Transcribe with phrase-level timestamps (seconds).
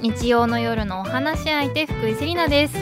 [0.00, 2.76] 日曜の夜のお話し相手福井セリナです。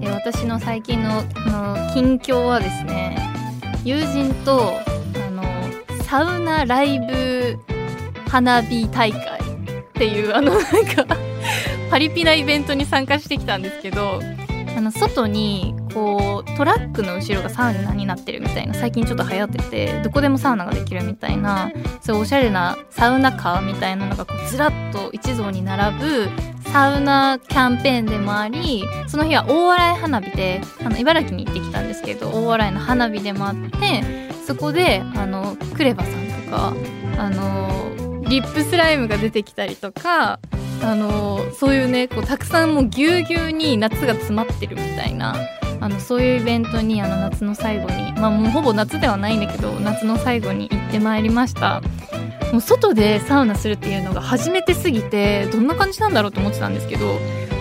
[0.00, 3.16] え私の最近のの近況はですね
[3.84, 4.78] 友人と
[5.26, 5.44] あの
[6.04, 7.58] サウナライブ
[8.28, 11.06] 花火大会っていうあのなんか
[11.90, 14.20] パリピなイベントに参加してきたんですけど
[14.74, 26.30] あの外にこうトラックの後ろがサウナになってるみたいな最近ちょっと流行っててどこでもサウナができるみたいなそういうおしゃれなサウナカーみたいなのがこうずらっと一堂に並ぶ
[26.72, 36.74] サウナキャンペーンでもありその日は大洗花火であの茨城に行ってきたんですけど大洗の花火でもあってそこであのクレバさんとか
[37.18, 40.40] あのリップスライムが出てきたりとか
[40.82, 45.36] あのそういうねこうたくさんもうぎゅうぎゅうに夏が詰まってるみたいな
[45.82, 51.82] あのそういうイベントにあの夏の最後にまあもうほぼ夏ではないんだけど夏の最後に行ってまいりました。
[52.52, 57.18] もう外でサウナするっていうのが初めてすぎてどんな感じなんだろうと思ってたんですけどもう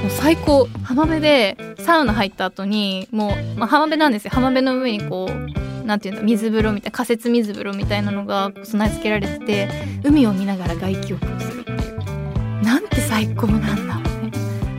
[0.09, 0.67] 最高。
[0.83, 4.31] 浜辺でサウナ入った後にもう、まあ、浜辺なんですよ。
[4.31, 9.69] 浜辺の上にこうなんていうんだ水風呂みたいな仮設水風呂みたいなのが備え付けられてて
[10.03, 12.63] 海を見ながら外気浴をするっていう。
[12.63, 14.31] なんて最高なんだろうね。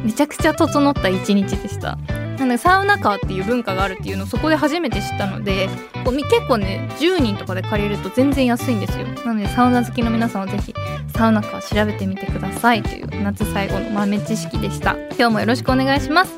[0.05, 1.99] めちゃくちゃ整った一日でした。
[2.43, 5.69] なのでサウナカーっていう文化があるっていうのをそこで初めて知ったので
[6.05, 9.07] こう結構ね10人とかで借りると全然安いんですよ。
[9.25, 10.75] なのでサウナ好きの皆さんは是非
[11.17, 14.97] サウナカー調べてみてくださいという夏最後の豆知識でした。
[15.11, 16.33] 今日もよろしくお願いします。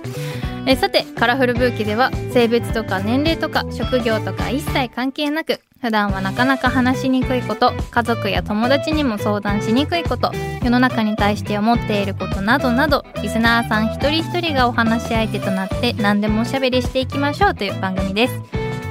[0.67, 10.33] えさてカラフルブーケでは性別とか年齢とか職業とか一切関係なく普段はなかなか話しにくいこと家族や友達にも相談しにくいこと
[10.63, 18.41] 世の中に対して思っていることなどなどリスナーさん一人一人がお話し相手となって何でもおしゃべりしていきましょうという番組です。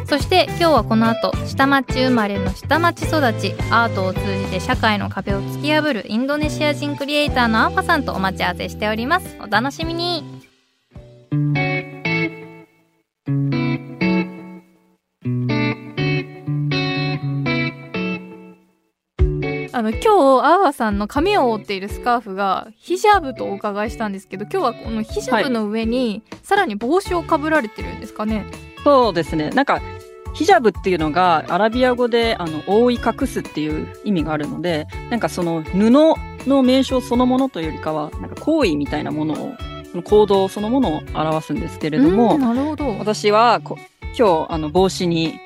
[0.05, 9.35] そして今日はこの後下町生まれの下町育ちアートを通じて社会の壁を突き破るインドネシア人クリエイターのアンファさんとお待ち合わせしております。
[9.41, 10.43] お楽しみに。
[19.75, 28.45] あの今日アーワさんの髪を覆っているスカーフがヒジャブとお伺いしたんですけど今日はこのヒジャブの上にさらに帽子をかぶられてるんですかね、
[28.83, 29.49] そうですね。
[29.49, 29.81] なんか、
[30.33, 39.53] ヒジャブっていうのがアラビア語であの覆い隠すっていう意味があるので、なんかその布の名称そのものというよりかは、なんか行為みたいなものを、
[40.03, 43.77] 行動そのものを表すんですけれども、うんなるほどい私はこ
[44.17, 45.39] 今日あの帽子に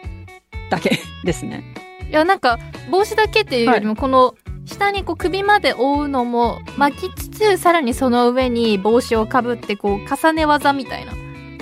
[0.70, 1.87] だけですね。
[2.12, 2.59] やなんか
[2.90, 4.35] 帽子だけっていうよりもこの
[4.66, 11.13] 下にこう首まで覆うのも巻きつつさらにその上に帽子をかぶってこう重ね技みたいな。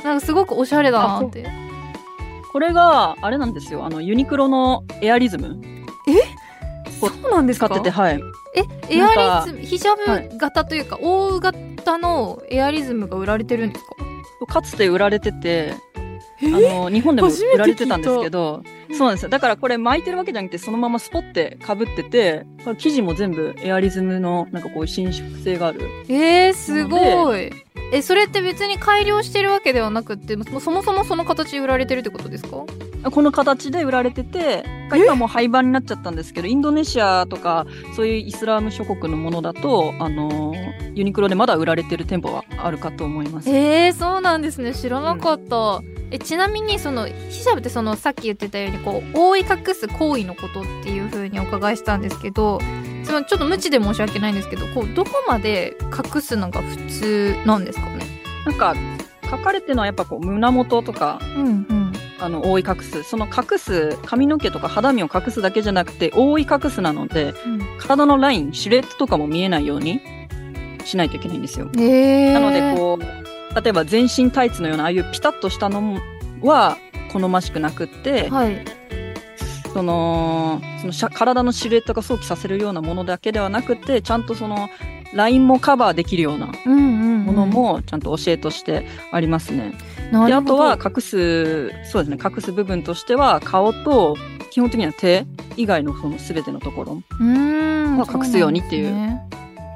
[0.03, 1.47] なんかすごくおしゃれだなって。
[2.51, 3.85] これがあれなんですよ。
[3.85, 5.61] あのユニクロのエアリズム
[7.01, 7.67] こそうなんですか？
[7.67, 8.19] 使ってて、はい。
[8.55, 13.85] えエアリズムヒジャブ型というか、覆う型のエアリズムが売られてるんです
[14.45, 14.53] か？
[14.53, 15.73] かつて売られてて、
[16.41, 16.47] え？
[16.47, 19.29] あの日本でも売られてたんですけどそうなんですよ。
[19.29, 25.81] だからこれ巻いてるわけじゃなくてそのままスポってかぶっててこれ生地も全部エアリズムのなんかこう伸縮性がある。
[26.09, 27.51] えー、すごい。
[27.93, 32.63] えそれって別に改良してるわけではなくってそもそもその形で売られてるってことですか？
[33.11, 34.63] この形で売られてて
[34.95, 40.53] 今もう廃盤になっちゃったんですけどインドネシアとかそういうイスラム諸国のものだとあの
[40.93, 43.49] ユニクロでまだ売られてる店舗はあるかと思います。
[43.49, 44.73] えー、そうなんですね。
[44.73, 52.59] 知らなかった、えちなみにそのヒジャブってそのさっき言ってたようにこう覆い隠す行為のことっていう風にお伺いしたんですけど
[53.03, 55.75] そのちょっと無知で申し訳ないんですけどこうどこまで
[56.15, 58.05] 隠すのが普通なんですかね？
[58.45, 58.75] なんか
[59.29, 61.84] 書かれてるのはやっぱこう胸元とかうんうん
[62.19, 63.03] あの覆い隠す。
[63.03, 67.33] その隠す髪の毛とか肌身を隠すだけじゃなくて覆い隠すなので
[67.77, 70.01] 体のラインシルエットとかも見えないように
[70.85, 71.69] しないといけないんですよ。
[71.77, 71.81] へ
[72.29, 75.99] えなのでこう例えば全身タイツのようなああいうピタッとしたの
[76.41, 76.77] は
[77.11, 78.65] 好ましくなくって、はい
[79.75, 84.69] そのその体のシルエットが想起させるようなものだけではなくてちゃんとその
[85.13, 89.73] ラインもカバーできるようなものもちゃんと教えとしてありますね。
[90.27, 94.15] であとは隠すそうですね隠す部分としては顔と
[94.49, 95.25] 基本的には手
[95.57, 99.19] 以外のその全てのところうーんは隠すようにっていう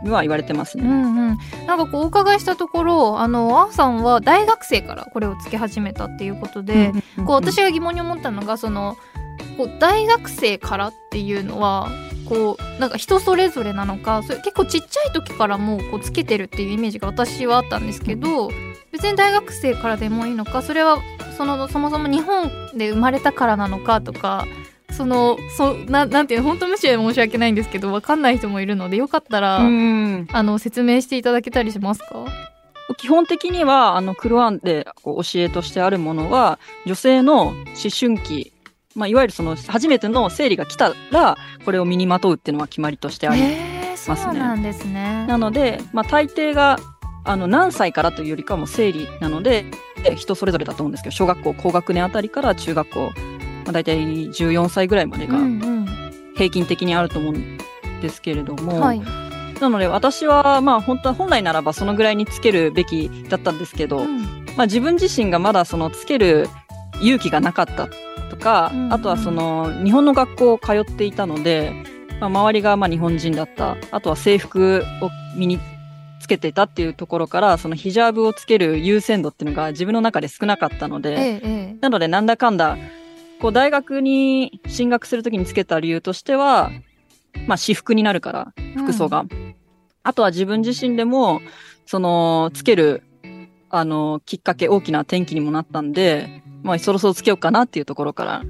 [0.05, 0.85] は言われてますね。
[0.85, 1.37] うんうん、
[1.67, 7.25] なんかこうお伺いしたところあのアーさんは大学生からこれをつけ始めたっていうことで、うん。
[7.25, 8.95] こう私が疑問に思ったのがその
[9.59, 11.89] こう大学生からっていうのは
[12.29, 18.49] こうなんか人それぞれなのかそれ結構ちっちゃい時からもうこうつけてるっていうイメージが私はあったんですけど
[18.93, 20.97] 別に大学生からでもいいのかそれは
[21.37, 24.45] そのそもそも日本で生まれたからなのかとか
[24.91, 32.25] そそのそななんていう本当無視で申し訳ないんですけどわかんない人もいるのでよかったら、うんあの説明していただけたりしますか？
[32.97, 36.57] 基本的には、あの、クルアンでこう教えとしてあるものは、
[36.87, 37.55] 女性の思
[37.97, 38.51] 春期、
[38.95, 45.25] まあ、いわゆるその、初めての生理が来たら、これを身にまとうっていうのは決まりとしてあり、えー、そうなんですね。
[45.27, 46.79] なので、まあ、大抵が、
[47.23, 49.65] あの、何歳からというよりかはもう生理なので、
[50.03, 53.11] で人それぞれだと思うんですけど、小学校高学年あたりから中学校、
[53.65, 53.97] まあ、大体
[54.29, 55.85] 14歳ぐらいまでがうん
[56.35, 57.57] 平均的にあると思うん
[58.01, 59.01] ですけれどうん、も、はい。
[59.59, 66.47] なので私は、まあ本当は本来ならばそのぐらいにつけるべきだったんですけど、うんまあ自分自身がまだそのつける
[67.01, 68.08] 勇気がなかったと
[68.39, 71.71] か、うんうんあとはその日本の学校を通っていたので、
[72.19, 75.59] まあ、周りがまあ日本人だった、あとは制服を身に
[76.19, 82.77] つけていたっていうところから、そのヒジャーブをつける優先度っていうのが自分の中で少なかったので、えええなのでなんだかんだ、
[83.39, 86.71] こう大学に進学するときにつけた理由としては、
[87.47, 89.25] まあ私服になるから、え服装が。
[90.03, 91.41] あとは自分自身でも、
[91.85, 93.03] その、つける、
[93.69, 98.43] あの、きっかけ、大きな転機にもなったんで、まあ、そろそろつけようかなっていうところから、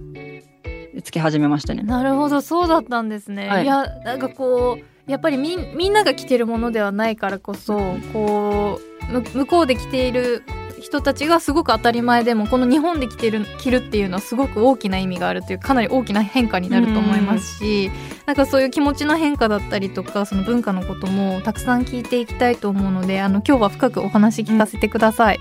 [1.01, 1.83] つけ始めましたね。
[1.83, 7.77] なるほどそうだったんですね、はいい、やなんかこうやっぱりみんみんなが着てるものではないからこそ
[8.13, 8.79] こ
[9.09, 10.43] うむ向こうで着ている
[10.79, 17.91] 人たちがすごく当たり前でもこの日本で着てる着るっていうのはすごく大きな意味があるというかなり大きな変化になると思いますし
[18.25, 25.39] なんかそういう気持ちの変化だったりとかその文化のこともたくさん聞いていきたいと思うのであの今日は深くお話聞かせてください。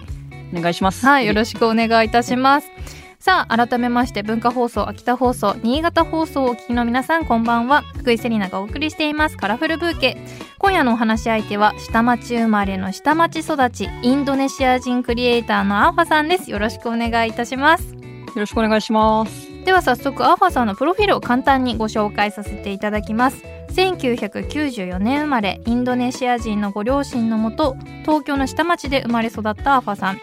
[0.53, 1.05] お願いします。
[1.07, 2.71] はい、よろしくお願いいたします。
[3.19, 7.83] さあ、改めまして、文化放送、秋田放送、新潟放送をお聞きの皆さん、こんばんは。
[7.97, 10.17] 福井セリナがお送りしています、カラフルブーケ。
[10.59, 16.51] 今夜のお話し相手は、下町生まれの下町育ち、インドネシア人クリエイターのアーファさんです。
[16.51, 17.93] よろしくお願いいたします。
[17.93, 17.99] よ
[18.37, 19.49] ろしくお願いします。
[19.65, 23.58] では早速、アーファさんのプロフィールを簡単にご紹介させていただきます。
[23.69, 30.21] 1994年生まれ、インドネシア人のご両親のもと、東京の下町で生まれ育ったアファさん。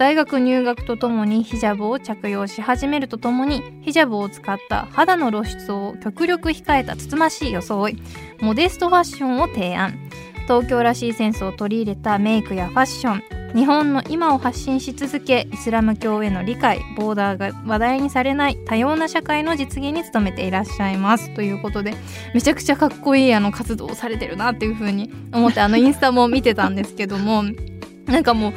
[0.00, 8.00] 大学入学とともにヒジャブを着用し始めるとともにヒジャブを使った肌の露出を極力控えたつつましい装い
[8.40, 10.08] モデストファッションを提案
[10.44, 21.34] 東京らしいセンスを取り入れたメイクやファッション日本の今を発信し続けイスラム教への理解ボーダーが話題にされない多様な社会の実現に努めていらっしゃいます。
[21.34, 21.94] ということで
[22.32, 27.44] めちゃくちゃかっこいいあの活動をされてるなっていう風に思ってあのインスタも見てたんですけども
[28.06, 28.52] なんかもう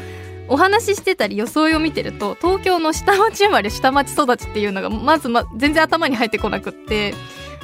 [0.50, 7.16] お話ししてたり装いを見てると東京の下町生まれ下町育ちっていうのがまず、ま、全然頭に入ってこなくって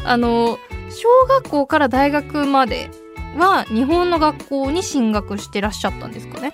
[0.05, 0.57] あの
[0.89, 2.89] 小学校から大学まで
[3.37, 6.53] は日本の学校に進学してらっしゃったんですかね。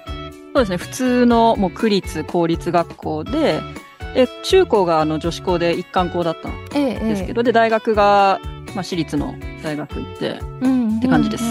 [0.55, 3.59] そうですね、普通のもう区立、公立学校で、
[4.13, 11.43] で中高があの女子校で一貫校だったんええですけど、で、大学が、まあ、私立の大学行って、うんって感じです。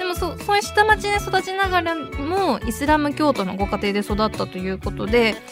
[0.00, 5.42] でもそそういう下町で育ちながらもイスラム教徒のご家庭で育ったということでやっぱ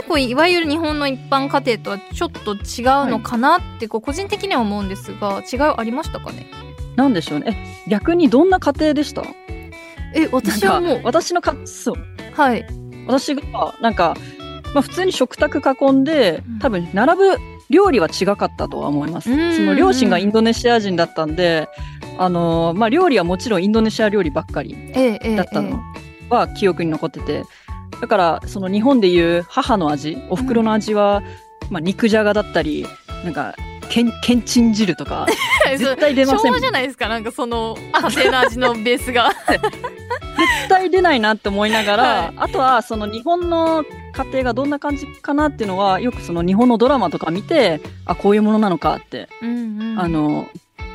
[0.00, 2.60] りこういわゆる日本の一般家庭とはちょっと違う
[3.08, 6.50] のかなってこう個人的には思うんですが違いありましたかね？
[6.96, 7.84] なんでしょうね。
[7.86, 9.22] え、逆にどんな家庭でした？
[10.14, 11.96] え私はもう私のか、そう。
[12.32, 12.66] はい。
[13.06, 14.16] 私が、なんか、
[14.74, 17.38] まあ普通に食卓囲んでうん、多分並ぶ
[17.68, 19.30] 料理は違かったとは思います。
[19.30, 19.38] うん。
[19.38, 21.68] うんうんその両親がインドネシア人だったんで、
[22.18, 24.92] あのーまあ料理はもちろんインドネシア料理ばっかり
[25.36, 25.80] だったの
[26.28, 27.44] は記憶に残ってて、
[28.00, 31.22] だからその日本でいう母の味、お袋の味は、
[31.70, 32.86] まあ肉じゃがだったり、
[33.24, 33.54] なんか、
[33.88, 35.26] けん、けんちん汁とか、
[35.68, 36.40] ええ絶対出ません。
[36.40, 37.76] 昭和じゃないですかなんかその
[38.16, 39.30] 家庭の味のベースが
[40.92, 50.48] 出ないなって思いながら、はいあとはその日本の家庭がどんな感じかなっていうのは、よくその日本のドラマとか見て、あ、こういうものなのかって、うん、うん、あの、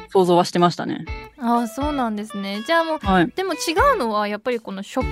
[0.09, 1.05] 想像はしてましたね。
[1.39, 3.31] ああそうなんですねじゃあもうはい。
[3.35, 3.57] でも違
[3.93, 5.05] うのはやっぱりこの食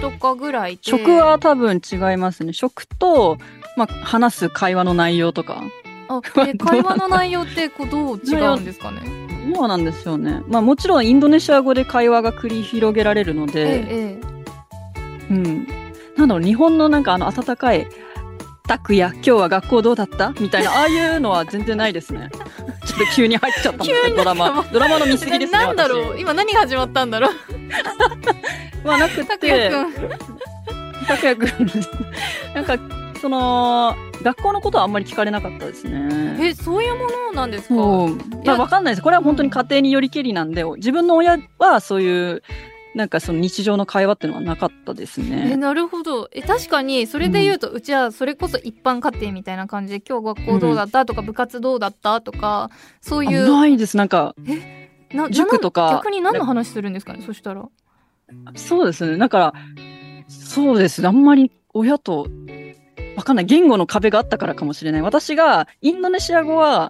[0.00, 2.52] とかぐらいで食は多分違いますね。
[2.52, 3.38] 食と、
[3.76, 5.62] まあ、話す会話の内容とか。
[6.08, 9.00] あえ会話の内容ってこうどう違うんですかね？
[9.54, 10.42] そうなんですよね。
[10.48, 14.20] まあもちろんインドネシア語で会話が繰り広げられるのえで、ええ
[15.30, 15.66] うん。
[16.16, 17.86] なんだろう、日本のなんかあの温かい、
[18.66, 20.30] タクや、今日は学校どうだった？
[20.40, 22.28] みたいな、ああいうのは全然ないですね。
[22.84, 24.64] ちょっと急に入っちゃったんです 急けど、ドラマ。
[24.72, 25.58] ドラマの見過ぎですね。
[25.58, 26.16] ななんだろう？
[26.16, 27.32] 私今何が始まったんだろう？
[28.86, 29.92] まあなく拓也て、くん
[31.06, 31.70] 拓也くん。
[32.54, 32.78] なんか、
[33.18, 36.36] その、学校のことはあんまり聞かれなかったですね。
[36.40, 37.74] えそういうものなんですか？
[37.74, 38.16] そう。
[38.44, 39.02] まあわかんないです。
[39.02, 42.42] これは本当に家庭によりけりなんで、自分の親はそういう、
[42.94, 45.56] なんかその日常の会話っていうのはなかったですえね。
[45.56, 51.04] なるほどえ確かにそれで言うと、うちはそれこそ一般家庭みたいな感じで今日学校どうだった？
[51.04, 52.20] とか、部活どうだった？
[52.22, 52.70] とか
[53.00, 53.96] そうあいうないです。
[53.96, 54.34] なんか、
[55.12, 57.68] な塾とかな逆に何の話するんですかねそしたら
[58.56, 59.16] そうですね。
[59.16, 59.54] だから、
[60.28, 61.08] そうですね。
[61.08, 62.26] あんまり親と、
[63.18, 63.46] わかんない。
[63.46, 65.02] 言語の壁があったからかもしれない。
[65.02, 66.88] 私が、インドネシア語は、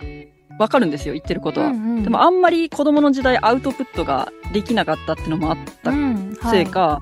[0.59, 1.15] わかるんですよ。
[1.15, 1.69] 言ってることは。
[1.69, 7.01] うんうんでも、あんまり子供の時代アウトプットができなかったっていうのもあったうんせいか、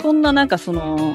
[0.00, 1.14] こんななんかその、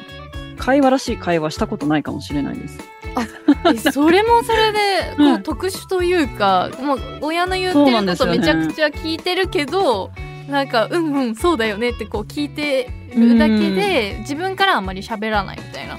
[0.58, 2.78] 会話らしい会話したことないかもしれないです。
[3.16, 4.78] はい、え それもそれで
[5.16, 10.12] こううん特殊というか、もう親の言ってることめちゃくちゃ聞いてるけど
[10.48, 15.98] なんかうんうんそうだよねってこう聞いてるだけで自分からあんまり喋らないみたいな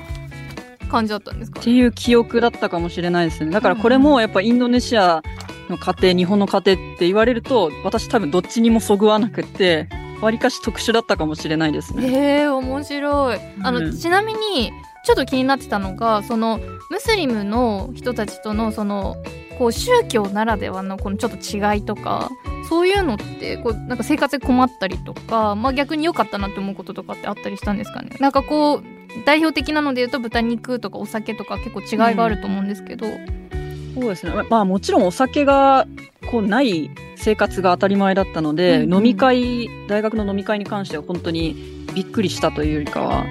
[0.91, 3.51] 感じだったんですかっていう記憶だったかもしれないですね。
[3.51, 5.23] だからこれもやっぱインドネシア
[5.69, 9.87] の家庭、日本の家庭って言われると、私多分どっちにもそぐわなくって、
[10.21, 12.07] わりかし特殊だったかもしれないですね。
[12.07, 14.71] へえ面白いあの、うんちなみに
[15.03, 19.15] ちょっと気になってたのがそのムスリムの人たちとのその
[19.57, 22.29] こう宗教ならではのこのちょっと違いとか
[22.69, 28.15] そういうのってこうなんか生活で困ったりとか、まあ、逆に良かったなって思うこととかってあったりしたんですかね？
[28.19, 28.83] なんかこう
[29.25, 33.07] 代表的なので言うと豚肉とかお酒とか結構違いがあると思うんですけど、
[33.93, 34.31] そうですね。
[34.49, 35.85] まあもちろんお酒が
[36.29, 38.93] こうない生活が当たり前だったので、うんうん。
[38.95, 43.25] 飲み会、大学の飲み会に関しては本当にびっくりしたというよりかは、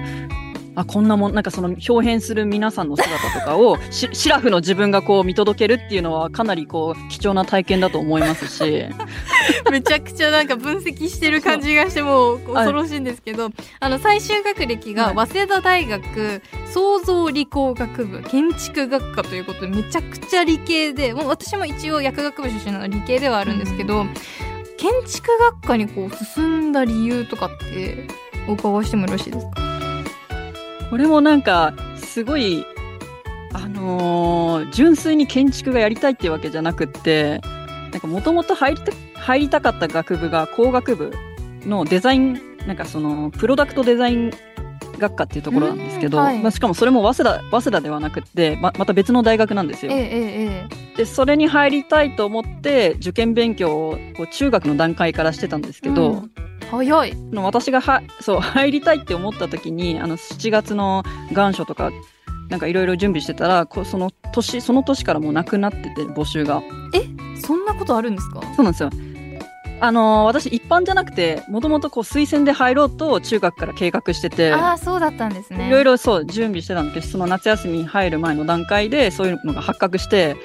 [0.73, 8.85] あ、こんなもん、なんかその表変する皆さんの姿とかをし、シラフの自分がこう見届けるっていうのはかなりこう貴重な体験だと思いますし、
[9.69, 13.49] めちゃくちゃなんか分析してる感じがしてもう恐ろしいんですけど、
[13.81, 16.41] あの最終学歴がは早稲田大学
[16.73, 24.05] 創造理工学部建築学科ということでめちゃくちゃ理系でもう私も一応薬学部出身なので理系ではあるんですけど、
[24.77, 28.07] 建築学科にこう進んだ理由とかって
[28.47, 29.70] お伺いしてもよろしいですか？
[30.91, 32.65] これもなんかすごい、
[33.53, 37.41] あのー純粋に建築がやりたいっていうわけじゃなくって、
[37.91, 41.11] なんかもともと入りた入りたかった学部が工学部
[41.65, 44.31] のデザイン、なんかそのプロダクトデザイン
[44.99, 46.39] 学科っていうところなんですけど、うんはい。
[46.39, 49.93] まあ、しかもそれも早稲田、早稲田ではなくって、ままた別の大学なんですよ。
[49.93, 50.97] ええええ。
[50.97, 56.31] で、それに入りたいと思って受験勉強をこう中学の段階からしてたんですけど、うん
[56.71, 57.15] 早い。
[57.15, 61.91] の私がはそう入りたいって思った時にあの7月の願書とか
[62.49, 66.63] なんかいろいろ準備してたらこうその年その年からもうなくなってて募集が。
[67.43, 68.41] そんなことあるんですか？
[68.55, 68.89] そうなんですよ。
[69.83, 75.67] あのー私一般じゃなくてもともとこう推薦で入ろうと中学から計画しててああそうだったんですね。
[75.67, 80.35] いろいろそう準備してたんだけどその夏休みに入る前の段階でそういうのが発覚して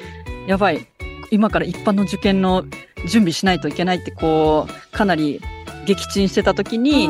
[0.48, 0.86] やばい。
[1.30, 2.64] 今から一般の受験の
[3.08, 5.40] 準備しないといけないってこうかなり
[5.86, 7.08] 撃沈してた時に、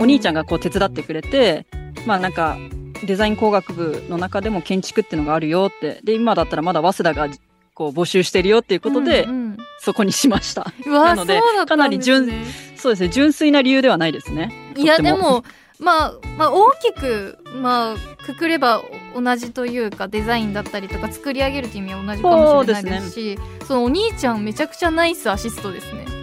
[0.00, 1.66] お兄ちゃんががこう手伝ってくれて、
[2.06, 2.56] まあなんか
[3.06, 7.34] デザイン工学部の中でも建築っていうのがあるよって、で、今だったらまだ早稲田が
[7.74, 9.42] こう募集してるよっていうことで、うんうん
[9.84, 10.72] そこにしました。
[10.86, 12.30] うわなのでねかなり純
[12.76, 14.72] そうですね、純粋な理由ではないですね。
[14.76, 15.42] いやでも
[15.80, 18.80] まあ、まあ、大きく、まあ、くくれば
[19.16, 26.21] 同じというかデザインだったりとか作り上げるという意味は同じかもしれないですしそのお兄ちゃんめちゃくちゃナイスアシストですね。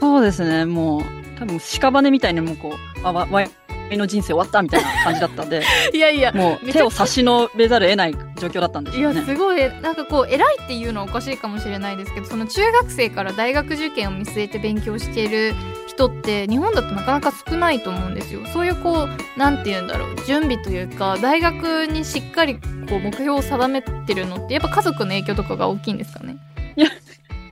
[0.00, 1.02] そうですね、もう、
[1.38, 3.50] 多分屍みたいにもうこう、あ、わ、わい
[3.96, 5.62] の人生終わったみたいな感じだったんで、
[5.94, 9.26] いやいやもう手を差し伸べざるを得ない状況だったんでいやすよね。
[9.26, 15.54] すごいなんかこう偉いっていうのはおかしいかもしれないですけどその中学生から大学受験を見据えて勉強している
[15.86, 18.40] 人って日本だとなかなか少ないと思うんですよ。
[18.52, 26.36] そういうこうなんて言うんだろう準備というか大学にしっかりこう目標を定めてるのってやっぱ家族の影響とかが大きいんですかね？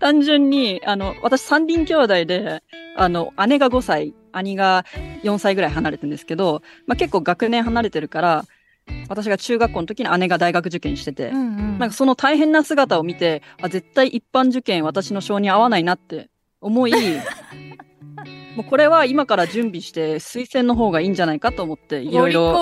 [0.07, 2.63] 単純に、あの、私三人兄弟で、
[2.97, 4.85] あの、姉が5歳、兄が
[5.25, 8.45] 4歳ぐらい離れてるんですけど、まあ、結構学年離れてるから、
[9.09, 16.93] 私が中学校の時に姉が大学受験してて、うんうんなんかその大変な姿を見て、あ、絶対一般受験私の性に合わないなって思い、
[18.55, 22.53] もうこれは今から準備して推薦の方がいいんじゃないかと思って、いろいろ。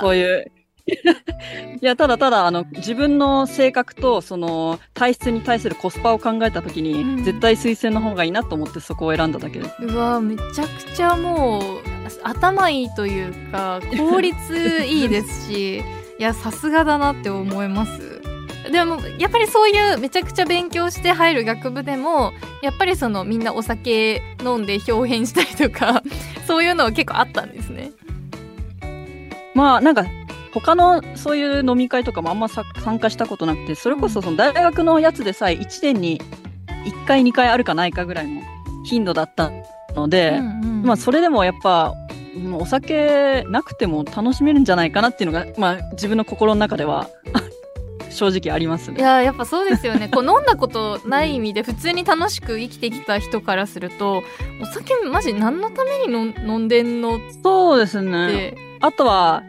[0.00, 0.52] そういう。
[1.80, 7.24] いや、ただただ、あの、自分の性格と、その、体質に対するコスパを考えたときに、うん。
[7.24, 9.74] 絶対推薦の方がいいなと思ってそこを選んだだけです。
[9.80, 11.62] うわめちゃくちゃもう
[12.22, 15.78] 頭いいというか効率いいですし
[16.18, 18.20] いやさすがだなって思います。
[18.70, 26.02] でもやっぱりそういうめちゃくちゃ勉強して入る学部でもやっぱりそのみんなお酒飲んで表変したりとか
[26.46, 27.92] そういうのは結構あったんですね。
[29.54, 30.04] まあ、なんか、
[30.52, 36.20] 他のそういう飲み会とかもあんまさ参加したことなくて、それこそその大学のやつでさえ1年に
[36.84, 38.42] 1回2回あるかないかぐらいの
[38.84, 39.50] 頻度だった
[39.94, 41.92] ので、うんうんまあそれでもやっぱ、
[42.54, 47.08] お酒なくても楽しめるんじゃないかなっていうのが、まあ自分の心の中では
[48.10, 49.00] 正直ありますね。
[49.00, 54.22] いややっぱそうですよねこう飲んだことない意味で普通に楽しく生きてきた人からすると
[54.62, 58.28] お酒マジ何のために飲んでんのっそうですね。
[58.28, 59.42] て、あとは、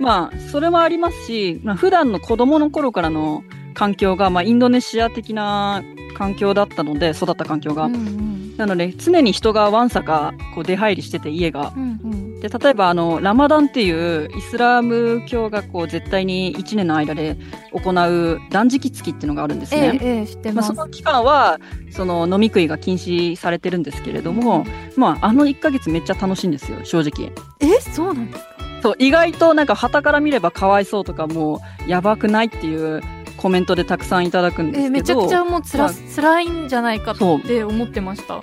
[0.00, 5.82] まあ、それもありますし、まあ、普段の子供の頃からの環境が、まあ、インドネシア的な
[6.16, 7.84] 環境だったので、育った環境が。
[7.84, 8.30] うんうん
[8.60, 11.72] なので、常に人がわんさか、こう、出入りしてて、家が。
[11.74, 17.38] うんうんで、例えば、あの、ラマダンっていう、イスラム教が、こう、絶対に1年の間で
[17.72, 19.98] 行う断食月っていうのがあるんですね。
[20.02, 21.58] ええええ知ってまあ、ます、その期間は、
[21.90, 27.32] その、飲み食いが禁止されてるんですけれども、まあ、あの1ヶ月めっちゃ楽しいんですよ、正直。
[27.60, 28.59] えそうなんですか？
[28.82, 33.02] そう、意外となんか旗から見ればかわいそうとかもうやばくないっていう
[33.36, 34.86] コメントでたくさんいただくんですけど。
[34.86, 38.40] えめちゃくちゃもうつら、まあ辛いんじゃないかって思ってました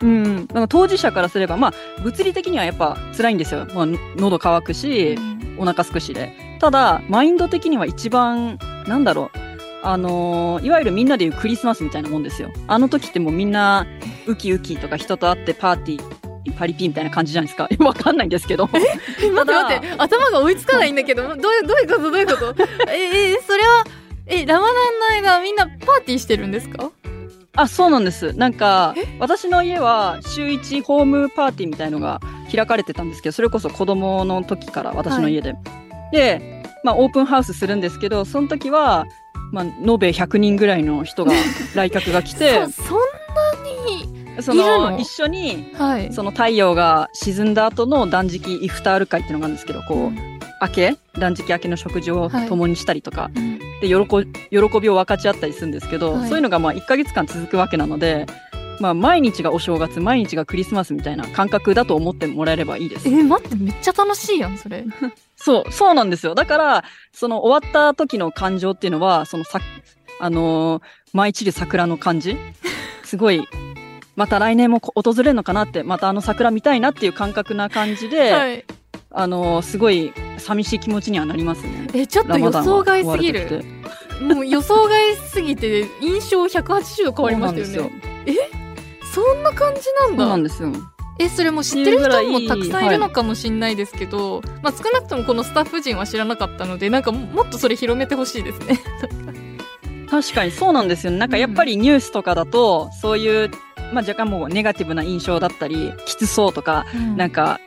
[0.00, 0.34] うん。
[0.36, 3.66] なんか当事者からすれば、まあ、物理的にはやっぱ辛いんですよ。
[3.74, 5.18] まあ、喉乾くし、
[5.58, 6.32] お腹すくしで。
[6.60, 9.38] ただ、マインド的には一番、なんだろう。
[9.80, 12.50] あのーいわゆるみんなでいうクリスマスみたいなもんですよ。
[12.66, 13.86] あの時ってもうみんな、
[14.26, 17.68] ウキウキとか人と会ってパーティー、パリピみたいな感じじゃないですか。
[17.84, 18.68] わかんないんですけど。
[18.74, 18.78] え？
[19.30, 22.02] 待って待って頭が追いつかないんだけど どういうどういうこと？
[22.02, 22.54] どういうこと？
[22.90, 23.84] ええそれは
[24.26, 26.90] えラマダンの間みんなパーティーしてるんですか？
[27.56, 28.34] あ、そうなんです。
[28.34, 32.20] なんか、私の家は週1ホームパーティーみたいのが
[32.54, 35.56] 開かれてたんですけど、それこそ子供の時から私の家で。
[36.12, 39.06] で、まあオープンハウスするんですけど、その時は、
[39.50, 41.32] まあ延べ100人ぐらいの人が、
[41.74, 43.10] 来客が来てそ、そんなに
[44.42, 46.12] そのの、一緒に、はい。
[46.12, 53.58] その太陽が沈んだ後の断食イフタール会っていうのがあるんですけど、こう、明け断食明けの食事を共にしたりとか、うん。
[53.80, 53.96] で喜
[54.50, 56.28] 喜びを分かち合ったりするんですけど、はい。
[56.28, 58.26] そういうのがまあ1ヶ月間続くわけなので、
[58.80, 63.08] まあ、毎日がお正月毎日がクリスマスみたいな感覚だと思ってもらえればいいです。
[63.08, 64.84] え待ってめっちゃ楽しいやんそれ。
[65.36, 66.34] そうそうなんですよ。
[66.34, 69.60] だからその終わった時の感情っていうのはそのさ
[70.20, 70.82] あのー
[71.14, 72.36] 舞い散る桜の感じ？
[73.02, 73.42] すごい
[74.18, 78.64] また来年もこ訪れるのかなってまたあの桜見たいなっていう感覚な感じで、はい。
[79.10, 81.86] あのーすごい寂しい気持ちにはなりますね。
[81.94, 83.64] えちょっと予想外すぎる。
[84.20, 88.02] もう予想外すぎて印象180度変わりましたよね。
[88.24, 90.24] ですそんな感じなんだ。
[90.24, 90.72] そうなんですよ。
[91.20, 98.80] えそれもう知ってる人もたくさんいるのかもしれないですけど、まあ、少なくともこのスタッフ陣は知らなかったのでなんかももっとそれ広めてほしいですね。
[100.10, 101.18] 確かにそうなんですよね。
[101.18, 103.50] なんかやっぱりニュースとかだと、そういう、
[103.92, 107.60] まあ若干もうネガティブな印象だったり、きつそうとか、なんか、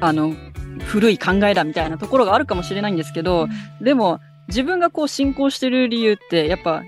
[0.00, 0.34] あの、
[0.80, 3.48] 古い考えだみたいなところがあるかもしれないんですけど、
[3.80, 6.82] でも自分がこう進行してる理由って、やっぱ、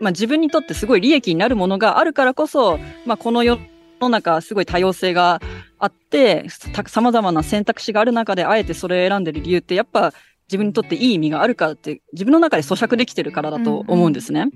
[0.00, 3.58] まあ自分にとってすごい利益になるものがあるからこそ、まあこの世
[4.00, 5.40] の中すごい多様性が
[5.78, 10.12] あって、た様々な選択肢がある中であえてそれを選んでる理由って、やっぱ
[10.48, 14.48] 自分にとっていい意味があるからって、自分の中で咀嚼できてるからだと思うんですね。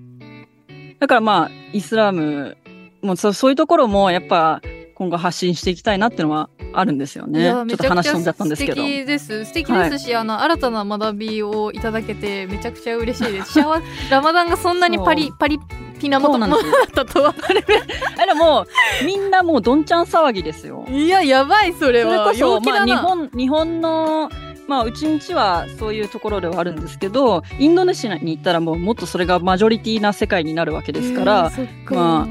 [0.98, 2.56] だからまあ、イスラム
[3.02, 4.60] もうそそういうところもやっぱ
[4.94, 7.44] 今後発信していきたいなっていうのはあるんですよね。
[7.44, 8.76] ちょっと話飛んじゃったんですけど。
[8.76, 9.44] 素敵です。
[9.44, 9.98] 素敵です。
[9.98, 13.60] し、あの新たな学びをいただけてめちゃくちゃ嬉しいです。
[14.10, 15.58] ラマダンがそんなにパリそパリ
[16.00, 16.48] ピなもの
[16.94, 17.34] だとは。
[18.18, 18.62] あれも
[19.02, 20.86] う、みんなもうどんちゃん騒ぎですよ。
[20.88, 24.30] いややばいそれそれはこそ、まあ日本、日本の、
[24.68, 31.50] まあうちんちはそういうところではあるんですけど、インドネシアに行ったらもうもっとそれがマジョリティな世界になるわけですから、
[31.84, 31.94] か。
[31.94, 32.28] ま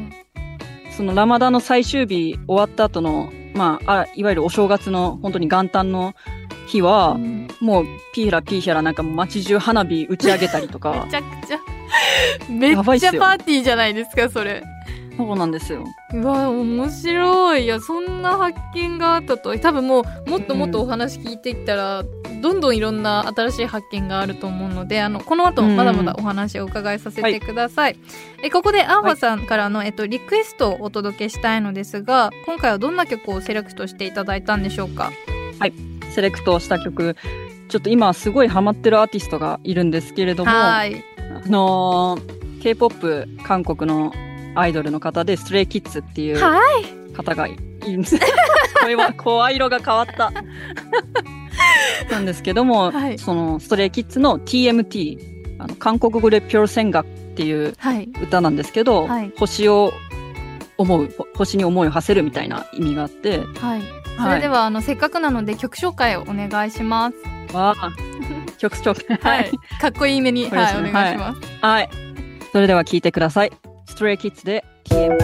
[0.95, 6.13] そのラマダンの最終日終わった後の、まあ、あいわゆるお正月の本当に元旦の
[6.67, 7.47] 日は、うん。
[7.61, 11.59] もうピーヒャラピーヒャラなんか街中花火打ち上げたりとかめ、ちゃくちゃ
[12.49, 14.63] めっちゃパーティーじゃないですかそれ
[15.17, 15.85] そうなんですよ。
[16.13, 17.63] うわ面白い。
[17.65, 19.57] いやそんな発見があったと。
[19.57, 22.03] 多分もうもっともっとお話聞いていったら、
[22.41, 27.97] どんどんいろんな新しい発見があると思うのであのこの後もまだまだお話をお伺いさせてください、
[28.43, 35.11] えここでアンファさんからの、えっと、リクエストをお届けしたいのですが今回はどんな曲をセレクトしていただいたんでしょうか？
[36.11, 37.15] セレクトした曲、
[37.69, 41.03] ちょっと今すごいハマってるアーティストがいるんですけれども、あはい。
[41.47, 44.11] のー K-POP 韓国の
[44.55, 48.19] アイドルの方で、ストレイキッズっていうはい方がいるんです。
[48.81, 50.31] これは声色が変わった。
[52.11, 55.17] なんですけども、はいそのストレイキッズの TMT、
[55.59, 59.93] あの韓国語でピョルセンガっていうはい歌なんですけど、はい星を
[60.77, 63.81] 思う、ほ星に思いを馳せるみたいな意味があって、はい
[64.17, 67.91] それでは、あのせっかくなので曲紹介をお願いしますわあ、
[68.57, 69.17] 曲紹介。
[69.17, 69.51] はい。
[69.79, 71.41] かっこいいめに、はい、お願いします。
[71.61, 71.89] はい。
[72.51, 73.51] それでは聴いてください。
[73.85, 75.17] ストレイキッズで TMP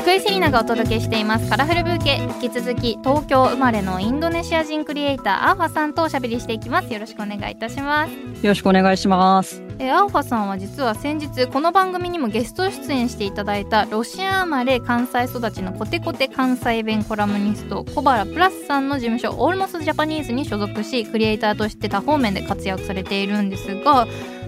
[0.00, 1.48] 福井セリナがお届けしています。
[1.48, 2.16] カラフルブーケ。
[2.42, 6.92] 引き続き東京生まれのインドネシア人クリエイターアーファさんとおしゃべりしていきます。
[6.92, 8.12] よろしくお願いいたします。
[8.12, 9.62] よろしくお願いします。
[9.82, 24.06] えアーファさんは実は先日この番組にもゲスト出演していただいたロシア生まれ関西育ちのコテコテ関西弁コラムニスト小原プラスさんの事務所オールモスジャパニーズに所属しクリエイターとして多方面で活躍されているんですが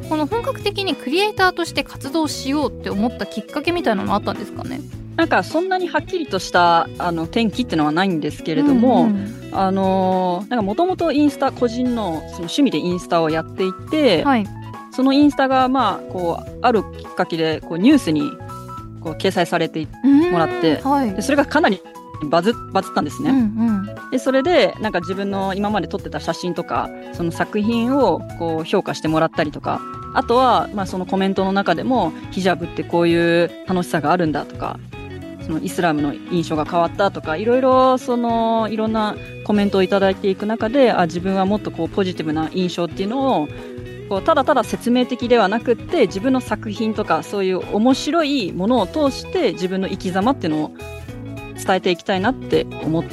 [0.08, 4.80] この本格的にクリエイターとして活動しようって思ったきっかけみたいなのあったんですかね？
[5.16, 14.46] なんかそんなにはっきりとしたあの転機っていうのはないんですけれども、うんうん、あのなんかもともとインスタ個人のその趣味でインスタをやっていて、はい、
[14.94, 18.30] そのインスタがまあこうあるきっかけでこうニュースに
[19.00, 19.86] こう掲載されて
[20.30, 21.82] もらって、はい、でそれがかなり
[22.22, 23.30] バズバズったんですね。
[23.30, 23.40] うんう
[24.06, 29.80] ん、でそれでなんか自分の今まで撮ってた写真とかその作品をこう評価してもらったりとか
[30.14, 34.78] あとはまあそのコメントの中でもヒジャブってこういう楽しさがあるんだとか
[35.44, 43.48] そのイスラムの印象が変わったとかいろいろそのいろんなコメントをいただいていく中であ自分はもっとこうポジティブな印象っていうのを
[44.08, 50.70] こうただただ説明的ではなくって自分の作品とかそういう面白いものを通して自分の生き様っていうのを
[51.64, 53.04] 伝えていきたいなって思っ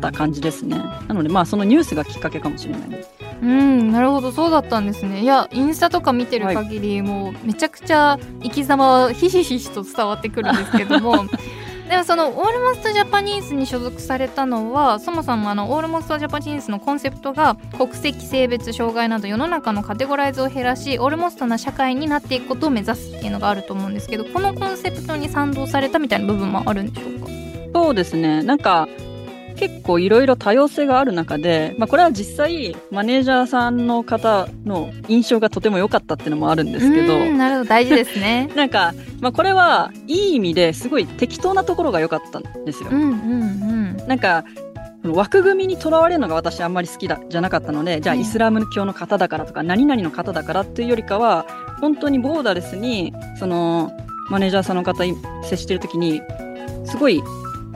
[0.00, 0.76] た感じですね。
[1.08, 3.10] なのでまあそのニュースがきっかけかもしれないです
[3.42, 4.32] うんなるほど。
[4.32, 5.22] そうだったんですね。
[5.22, 11.24] いやインスタとか見てる限り、はい、もうめちゃくちゃ生き様はひしひしと伝わってくるんですけども
[11.90, 27.26] でもそのオールモストジャパニーズに所属されたのはそもそもあのオールモストジャパニーズのコンセプトが国籍性別障害など世の中のカテゴライズを減らしオールモストな社会になっていくことを目指すっていうのがあると思うんですけどこのコンセプトに賛同されたみたいな部分もあるんでしょうか？
[27.74, 28.44] そうですね。
[28.44, 28.88] なんか
[29.60, 37.18] 結構いろいろ多様性がある中で、まあ、これは実際マネージャーさんの方の印象がとても良かったっていうのもあるんですけど。
[37.26, 37.68] なるほど。
[37.68, 38.50] 大事ですね。
[38.56, 42.88] なんか、まあ、これはいい意味ですごい適当なところが良かったんですよ。
[42.90, 43.14] うんうんう
[44.02, 44.44] ん、なんか
[45.04, 51.46] 枠組みにとらわれるのが私あんまり好きだじゃなかったのでじゃあイスラム教の方だからとか何々の方だからっていうよりかは
[51.80, 53.92] 本当にボーダレスにその
[54.30, 56.22] マネージャーさんの方に接してる時に
[56.84, 57.22] すごい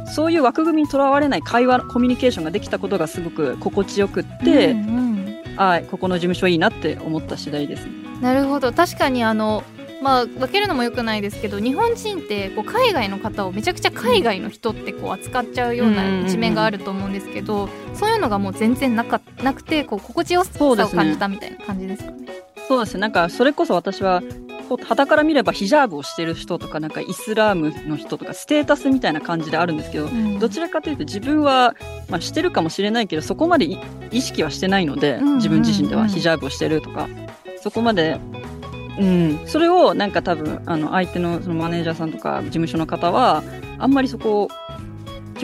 [0.06, 7.86] そういう枠組みにとらわれない会話コミュニケーションができたことがすごく心地よくって、うんうん、あここの事務所いいなって思った次第です、
[8.20, 8.72] なるほど。
[8.72, 9.62] 確かにあの
[10.02, 22.28] まあ分けるのもよくないですけど日本人ってこう海外の方をめちゃくちゃ海外の人ってこう扱っちゃうような一面があると思うんですけど、そういうのがもう全然なかなくてこう心地よさを感じたみたいな感じですかね。
[22.68, 23.00] そうですね。
[23.00, 24.22] なんかそれこそ私は
[24.64, 31.74] 旗から見ればヒジャーブをしてる人とかなんかイスラームの人とかステータスみたいな感じであるんですけど、うん、どちらかというと自分は、
[32.08, 33.66] まあ、してるかもしれないけどそこまで
[34.10, 37.08] 意識はしてないので、自分自身ではヒジャーブをしてるとか
[37.62, 38.18] そこまで
[38.98, 43.42] うん、それをなんか多分あの相手のそのマネージャーさんとか事務所の方は
[43.78, 44.48] あんまりそこを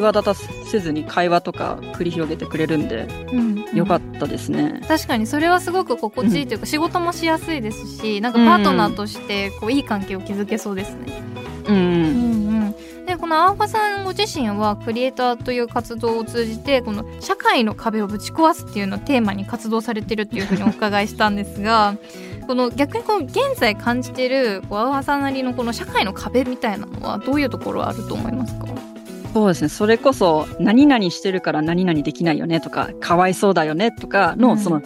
[0.00, 3.50] 際立たせずに会話とか繰り広げてくれるんで、うん。
[3.70, 4.80] うん、よかったですね。
[4.88, 11.22] 確かにそれはすごく心地いいというか、うん、仕事もしやすいですしなんかパートナーとしてこういい関係を築けそうですね。
[11.68, 21.96] うん、うんうん、でこのアーファさんご自身はクリエイターという活動を通じてこの社会の壁をぶち壊すっていうのをテーマに活動されてるっていうふうにお伺いしたんですが
[22.48, 28.89] この逆にこの現在感じてるこうアーファさんなりのこの社会の壁みたいなのはどういうところあると思いますか？
[29.33, 29.69] そうですね。
[29.69, 34.83] それこそ、何々してるから何々できないよねとか、かわいそうだよねとかの、うん、その、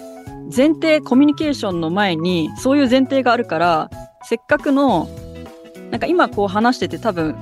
[0.55, 3.91] 前提、コミュニケーションの前に、そういう前提があるから、
[4.25, 5.09] せっかくの、
[5.91, 7.37] なんか今こう話してて多分、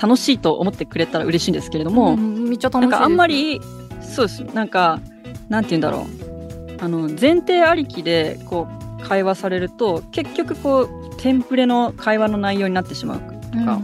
[0.00, 3.60] 楽しいと思ってくれたら嬉しいんですけれども、うん、めっちゃ楽しいなんかあんまり、
[4.00, 4.44] そうです。
[4.54, 5.00] なんか、
[5.48, 6.74] なんて言うんだろう。
[6.80, 8.68] あの、前提ありきで、こ
[9.00, 13.20] う、会話されると、結局こう、テンプレの会話の内容になってしまう
[13.52, 13.80] とか、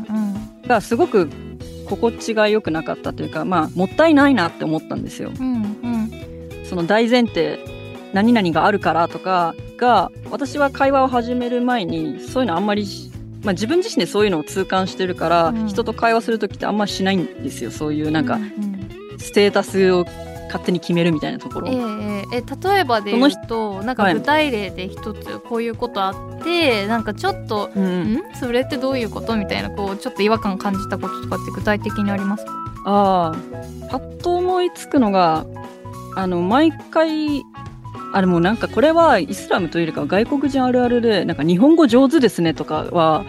[0.66, 1.30] がすごく
[1.90, 5.32] 心地が良くなかったというか、まあ、もったいないなって思ったんですよ。
[5.38, 6.10] うんうん、
[6.64, 7.58] その大前提
[8.12, 12.86] 何々があるからとかが私は会話を始める前にそういうのあんまり、
[13.42, 17.70] まあ、自分自身でそういうのを痛感してるから、うん、人と会話する時ってあんまりしないんですよ。
[17.72, 18.38] そういうなんか、
[19.18, 20.06] ステータスを
[20.50, 21.68] 勝手に決めるみたいなところ。
[21.68, 28.22] えー、え例えばで言うとなんか具体例で一つこういうことあって、はい、なんかちょっと、うん、ん。
[28.34, 32.52] それってどういうことみたいなこうちょっと違和感感じたこととかって具体的にありますか？
[32.84, 33.90] ああ。
[33.90, 35.46] パッと思いつくのが
[36.16, 37.42] あの毎回
[38.12, 43.24] あれもなんかこれはイスラムというよりかは外国人あるあるでなんか日本語上手ですねとかは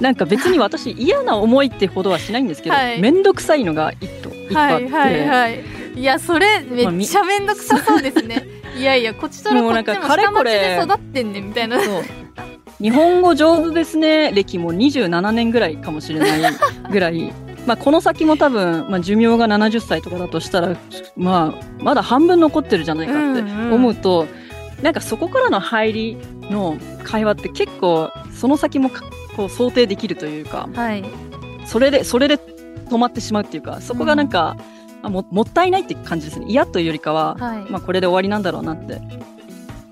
[0.00, 8.46] なんか別に 私嫌な思いってほどはしないんですけど面倒、はい、くさいのが一個一個あって、はいはいはいいやそれめっちゃ面倒くさそうですね。
[8.76, 11.78] いやいやこっちとらこっちも下町で育ってんねみたいな。
[12.78, 14.30] 日本語上手ですね。
[14.32, 16.52] 歴も27年ぐらいかもしれない
[16.92, 17.32] ぐらい。
[17.66, 20.76] まあ、この先も多分、まあ、寿命が70歳とかだとしたら、
[21.16, 23.40] まあ、まだ半分残ってるじゃないかって
[23.72, 24.28] 思うと、うん。
[24.78, 28.90] うん、なんかそこからの入りの会話って結構その先も
[29.36, 31.04] こう想定できるというか、はい、
[31.64, 34.56] それでそれで止まってしまうっていうかそこがなんか、
[35.06, 36.46] うん、ももったいないって感じですね。
[36.48, 39.00] 嫌というよりかは、はい、まあ、これで終わりなんだろうなって。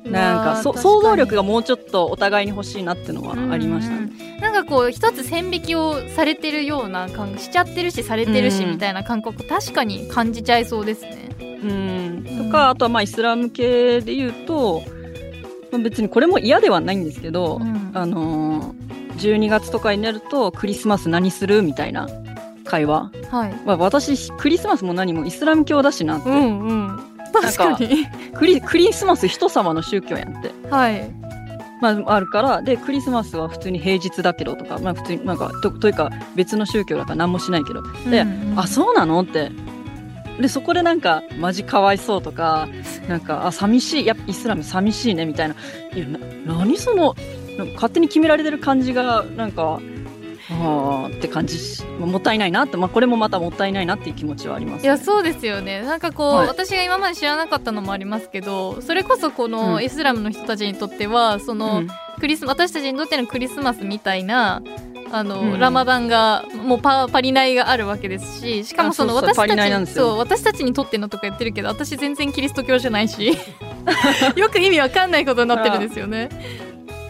[0.04, 4.38] なんかそ想像力がもうちょっとお互いに欲しいなっていうのはありましたね。
[4.38, 11.30] なんかこう一つ線引きをされてるような感しちゃってるしされてるしみたいな感覚確かに感じちゃいそうですね。
[11.40, 14.82] うん、とかあとはまあイスラム系で言うと、
[15.72, 21.62] まあ、別にこれも嫌ではないんですけど、うん、あのー、12月とかになるとクリスマス何する？
[21.62, 22.08] みたいな
[22.74, 23.46] 会話、は。
[23.48, 23.54] い。
[23.64, 26.28] まあ、私クリスマスも何もイスラム教だしなって。
[26.28, 26.98] うんうん。
[27.32, 28.06] 確かに。
[28.34, 30.52] クリクリスマス人様の宗教やんって。
[30.70, 31.10] はい。
[31.80, 32.62] まあ、あるから。
[32.62, 37.82] でクリスマスは普通に平日だけどとか、まあ、普通になんかとというか別の宗教だから何もしないけど。
[38.10, 39.20] で、うんうん、あそうなの？
[39.22, 39.50] って。
[40.40, 42.68] でそこでなんかマジかわいそうとか
[43.08, 44.06] なんかあ寂しい。
[44.06, 45.54] やイスラム寂しいねみたいな。
[45.94, 46.18] いやな
[46.56, 47.14] 何その
[47.74, 49.80] 勝手に決められてる感じがなんか
[50.50, 51.58] あって感じ
[51.98, 55.82] もったいないなって、まあ、これもまたもったいないなっていう気持ちはあります、ね、いやそうですよね。
[55.82, 61.84] なんかこう、はい、私が今まで知らなかったのもありますけどそれこそこのイスラムの人たちにとっては、うん、その、
[62.20, 64.62] クリス私たちにとってのクリスマスみたいな
[65.10, 73.32] あの、うん、ラマダンがもうパパリナイがあるわけですししかもその私たちそう私たちにとってのとか言ってるけど私全然キリスト教じゃないし
[74.36, 76.28] よく意味わかんないことになってるんですよね。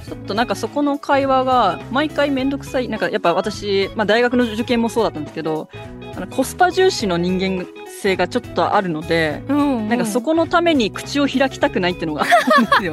[0.06, 2.88] ちょっとなんかそこの会話が毎回めんどくさい。
[2.88, 5.68] なんかやっぱ私、まあ大学の受験もそうだったんですけど、
[6.14, 7.66] あのコスパ重視の人間
[8.04, 12.92] 性がちょっとあるので、うんうん、なんかそこのために口を開きたくないっていうのがあるんですよ。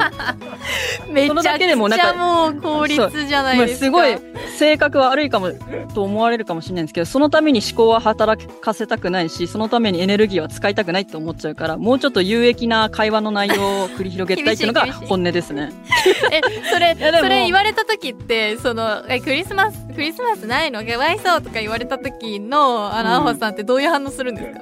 [1.12, 3.86] めちゃくちゃもう効率じゃないですか。
[3.86, 4.17] すごい
[4.58, 5.52] 性格は悪いかも
[5.93, 15.71] と思われるかもしれないんですけど、そのために思考は働かせたくないし、そのためにエネルギーは使いたくないって思っちゃうから、もうちょっと有益な会話の内容を繰り広げたいっていうのが本音ですね。
[16.32, 20.86] え、それ、それ言われた時って、その、え、クリスマス、クリスマスないの？
[20.86, 24.62] かわいそうとか言われた時の、あの、アホさんってどういう反応するんですか、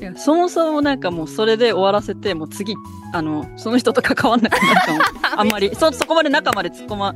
[0.00, 2.74] いやそもそもなんかもうそれで終わらせてもう次
[3.12, 5.00] あのその人と関わんなくなるかも
[5.40, 5.74] あんまり。
[5.74, 7.14] そそこまで中まで突っ込ま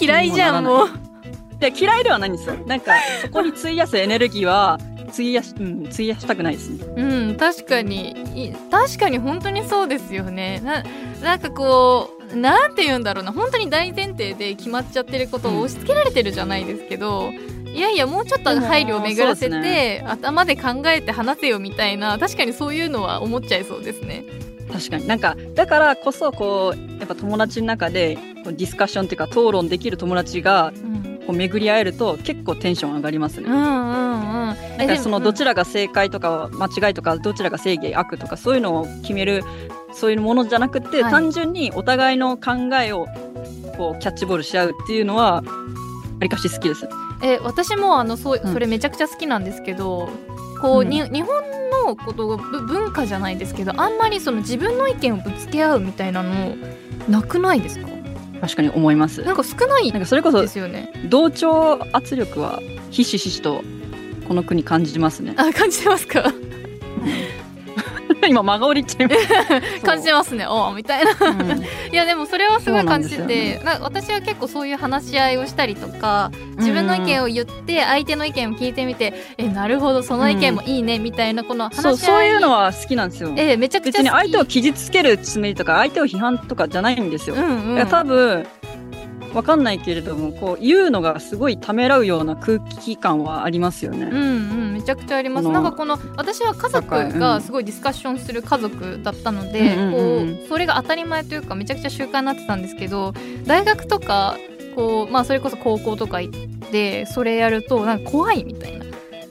[0.00, 0.90] 嫌いじゃんもうい。
[1.60, 2.56] や嫌いではないんですよ。
[2.66, 2.92] なんか
[3.22, 4.78] そこに費やすエネルギーは
[5.10, 6.84] 費やし、うん、費やしたくないですね。
[6.96, 8.54] うん確かに。
[8.70, 10.60] 確かに本当にそうですよね。
[10.64, 10.82] な
[11.22, 13.32] なんかこうなんて言うんだろうな。
[13.32, 24.24] 本当に大前提で決まっちゃってることを押し付けられてるじゃないですけど、うんいやいやもうちょっと配慮を巡らせて、ね、頭で考えて話せよみたいな確かにそういうのは思っちゃいそうですね。
[24.72, 30.72] 確かになんかだからこそこうやっぱ友達の中でディスカッションっていうか討論できる友達が
[31.26, 33.48] こう巡り合えると結構テンション上がりますね。
[33.48, 39.42] うんうんうん、なんかそのどちらが正解とか間違いとかどちらが正義悪とかそういうのを決める
[39.92, 43.06] そういうものじゃなくて、はい、単純にお互いの考えを
[43.76, 45.42] こうキャッチボールし合うっていうのはわ
[46.20, 46.88] りかし好きです。
[47.22, 50.08] え私もあのそうそれめちゃくちゃ好きなんですけど、
[50.54, 51.42] うん、こうに日本
[51.86, 56.56] のこと文化じゃないですけどあんまりその自分の意見をぶつけ合うみたいなの
[57.08, 57.88] なくないですか？
[58.40, 59.22] 確かに思います。
[59.22, 60.90] なんか少ないなんかそれこそですよね。
[61.10, 62.58] 同調圧力は
[62.90, 63.62] ひしひしと
[64.26, 65.34] この国感じますね。
[65.36, 66.32] あ感じてますか？
[68.30, 70.46] 今真顔で言っちゃいます 感じてますね。
[70.46, 71.62] おみたいな、うん、
[71.92, 83.32] いやでもそれはすごい感じてて、ね、私は結構そういう話し合いをしたりとか自分の意見を言って相手の意見を聞いてみて、うん、えなるほどその意見もいいね、みたいなこの話し合い、そうそういうのは好きなんですよ。
[83.36, 88.46] えめちゃくちゃ別に相手を傷つけるつもりとか相手を批判とかじゃないんですよ、うんうん、多分
[89.34, 94.06] わかんないけれどもこう言うのがすごいためらうような空気感はありますよね。
[94.06, 94.16] うんう
[94.56, 95.48] んめちゃくちゃあります。
[95.48, 103.12] なんかこの私は家族がすごいディスカッションする家族だったので、こうそれが当たり前というかめちゃくちゃ習慣になってたんですけど
[103.44, 104.36] 大学とか
[104.74, 108.86] こうまあそれこそ高校とか行ってそれやるとなんか怖いみたいな。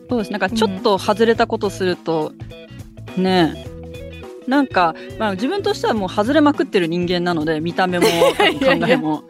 [0.10, 2.34] そうですなんかちょっと外れたことすると、
[3.16, 3.66] うん、ね
[4.48, 9.24] なんか、まあ、自分としてはもう外れまくってる人間なので見た目も 考えも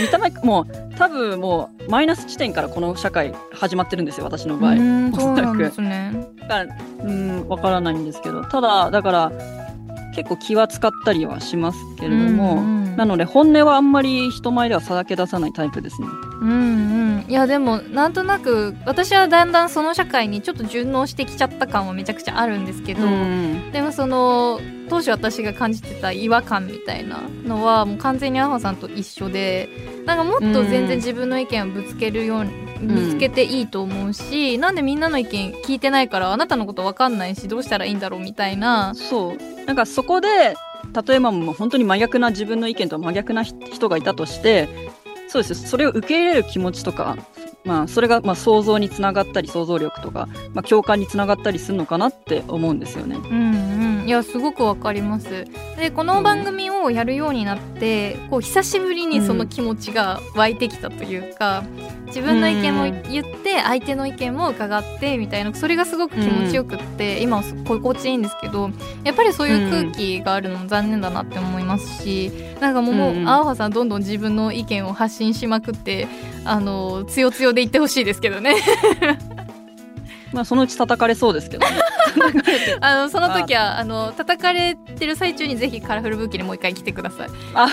[0.00, 4.74] 見た目もう多分もうマイナス地点からこの社会始まってるんですよ私の場合
[5.14, 5.58] おそらく。
[5.58, 6.12] ですね。
[6.48, 9.32] だからうんわからないんですけどただだから
[10.16, 16.08] 結構気は使ったりはしますけれども、うんうん、なので本音はあんまり人前ではさらけ出さないタイプですね。
[16.40, 16.52] うんう
[17.18, 29.68] ん、いやでもなんとなく私はだんだんその社会にちょっと順応してきちゃった感はめちゃくちゃあるんですけど、うん、でもその当初私が感じてた違和感みたいなのはもう完全にアホさんと一緒で
[30.06, 32.44] なんかもっと全然自分の意見をぶつけるよう
[32.80, 38.94] 見つけていいと思うし、なんでみんなの意見聞いてないからあなたのこと分かんないしどうしたらいいんだろうみたいな。
[38.94, 39.64] そう。
[39.64, 44.68] なんかそこで例えばもう本当に真逆な自分の意見と真逆な人がいたとして
[45.28, 45.68] そうです。
[45.68, 47.16] それを受け入れる気持ちとか
[47.66, 53.16] まあ、それがまあ想像につながったり想像力とか、まあ、共感につながったりするのかなって思うんですよね。
[53.16, 55.46] うんうん、いやすごくわかります。
[55.76, 68.70] でこの番組をやるようになって、うん、こう久しぶりにその気持ちが湧いてきたというか、うん、自分の意見も言って相手の意見も伺ってみたいなそれがすごく気持ちよくって、うん、今は心地いいんですけど
[69.04, 76.08] やっぱりそういう空気があるのも残念だなって思いますし、なんかもう、うん、青葉さんどんどん自分の意見を発信しまくって
[76.44, 78.56] あのつよつよで言ってほしいですけどね。
[80.32, 81.76] まあそのうち叩かれそうですけどね。
[82.80, 87.28] あのその時はあの叩かれてる最中にぜひカラフルブーケにもう一回来てください。
[87.54, 87.68] あ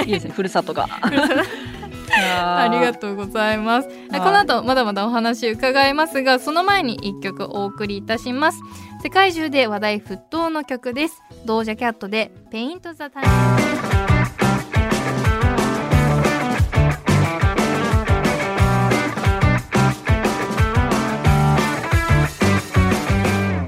[0.00, 0.32] いいですね。
[0.34, 0.88] ふるさとが
[2.16, 3.88] ありがとうございます。
[3.88, 8.58] この後まだまだお話伺いますが、その前に一曲お送りいたします。
[9.02, 11.22] 世界中で話題沸騰の曲です。
[11.44, 13.30] Doja Cat で Paint The Town。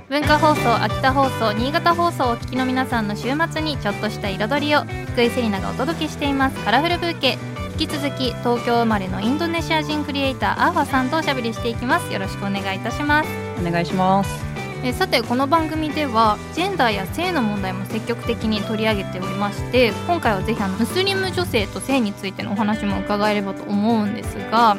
[0.08, 7.36] 文化放送秋田放送新潟放送をお聞きの皆さんの週末にちょっとした彩りを福井セリナがお届けしていますカラフルブーケ
[7.78, 12.10] 引き続き東京生まれのインドネシア人クリエイターアーファさんとおしゃべりしていきます。
[12.10, 13.28] よろしくお願いいたします。
[13.60, 14.46] お願いします。
[14.82, 24.78] えさてこの番組ではジェンダーや性の問題も積極的に取り上げておりまして今回はぜひあのムスリム女性と性についてのお話も伺えればと思うんですが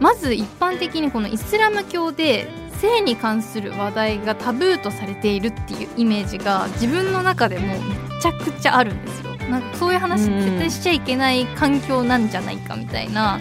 [0.00, 2.48] まず一般的にこのイスラム教で
[2.80, 7.80] 性に関する話題がタブーとされているっていうイメージが自分の中でもめ
[8.20, 9.25] ちゃくちゃあるんですよ。
[9.50, 13.40] なんかそういう話絶対しちゃいけない環境なんじゃないかみたいな、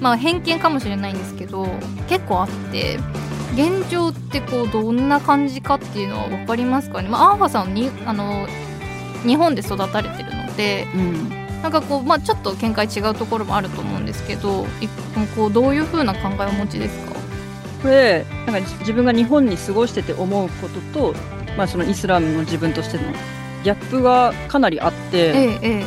[0.00, 1.66] まあ偏見かもしれないんですけど
[2.08, 2.98] 結構あって
[3.54, 8.46] 現状ってこうどんな感じかっていうのは分かりますかね、まあ、アーファさんにあの
[9.24, 11.28] 日本で育たれてるので、うん、
[11.62, 14.66] なんかこう、まあ、ちょっと見解違うところもあると思うんですけど
[15.36, 17.14] こうどういうふうな考えをお持ちですか？
[17.80, 20.80] これなんか自分が日本に過ごしてて思うこと
[21.12, 21.14] と、
[21.56, 23.04] まあ、そのイスラムの自分としての
[23.64, 25.84] ギャップがかなりあって、ええ、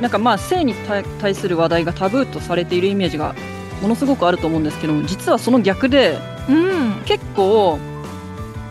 [0.00, 0.74] なんかまあ性に
[1.20, 3.34] 対する話題がタブーとされているイメージが
[3.82, 7.78] ものすごくあると思うんですけども実はその逆で、うん、結構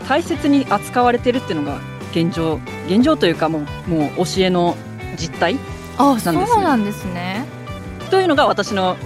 [0.08, 2.60] 大切に扱われてるっていうのが現状。
[2.88, 4.76] 現状というかもうもう教えの
[5.16, 5.56] 実態
[5.96, 7.46] なんです、ね、そうなんですね。
[8.10, 8.96] というのが私の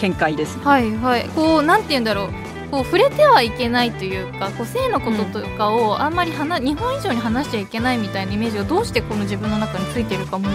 [0.00, 1.28] 見解です、ね、はいはい。
[1.30, 2.43] こうなんて言うんだろう
[2.74, 10.48] こう触れてはいけないというかこう性のこととかをあんまり話、日本以上に話しちゃいけないみたいなイメージがどうしてこの自分の中についてるかも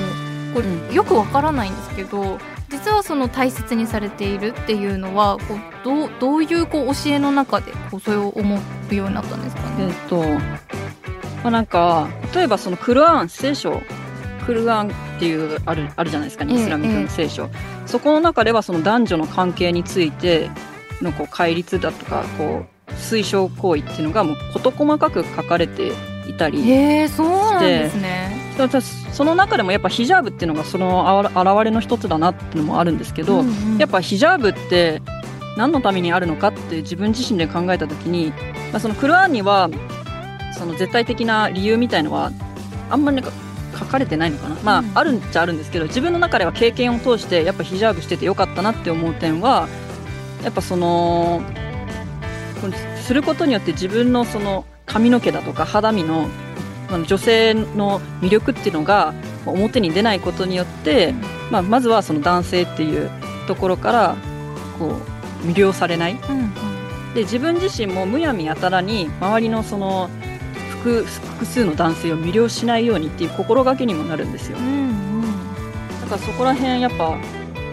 [0.54, 8.60] これよくわからないんですけど実はその大切にされているっていうのはこうどうどういうこう教えの中でこうそれを思
[8.92, 9.88] うようになったんですかね？
[9.88, 13.82] えっとまあ、なんか例えばそのクルアン聖書
[14.46, 20.50] クルアンっていうあるあるじゃないですかねイスラム教の聖書、ええ、そこの中ではその男女の関係について
[21.02, 25.92] のこう戒律だとかこう推奨行為っていうのがもう事細かく書かれて
[26.28, 28.50] いたりしてそうなんですね。
[29.14, 35.02] その中でもやっぱヒジャブっていうのがその現れの一つだなっていうのもあるんですけど、うんうん、やっぱヒジャブって
[35.58, 38.34] 何のためにあるのかって自分自身で考えた時に、
[38.72, 39.70] まあ、そのクルアンには
[40.58, 42.32] その絶対的な理由みたいのは
[42.90, 43.32] あんまりなんか
[43.78, 49.68] 書かれてないのかな、まあ、うん、あるんちゃあるんですけど自分の中では経験を通してやっぱヒジャブしててよかったなって思う点は
[50.44, 51.42] やっぱその
[53.02, 56.28] することによって自分のその髪の毛だとか肌身の
[57.06, 59.14] 女性の魅力っていうのが
[59.46, 61.14] 表に出ないことによって、
[61.52, 63.10] まあ、まずはその男性っていう
[63.48, 64.16] ところから
[64.78, 64.98] こ
[65.44, 70.10] う魅了されない、うんうん、で自分自身もむやみやたらに周りのその
[70.82, 74.58] 複複数の男性を魅了しないようにっていう心がけにもなるんですよ。
[74.58, 77.18] うんうん、だからそこら辺やっぱ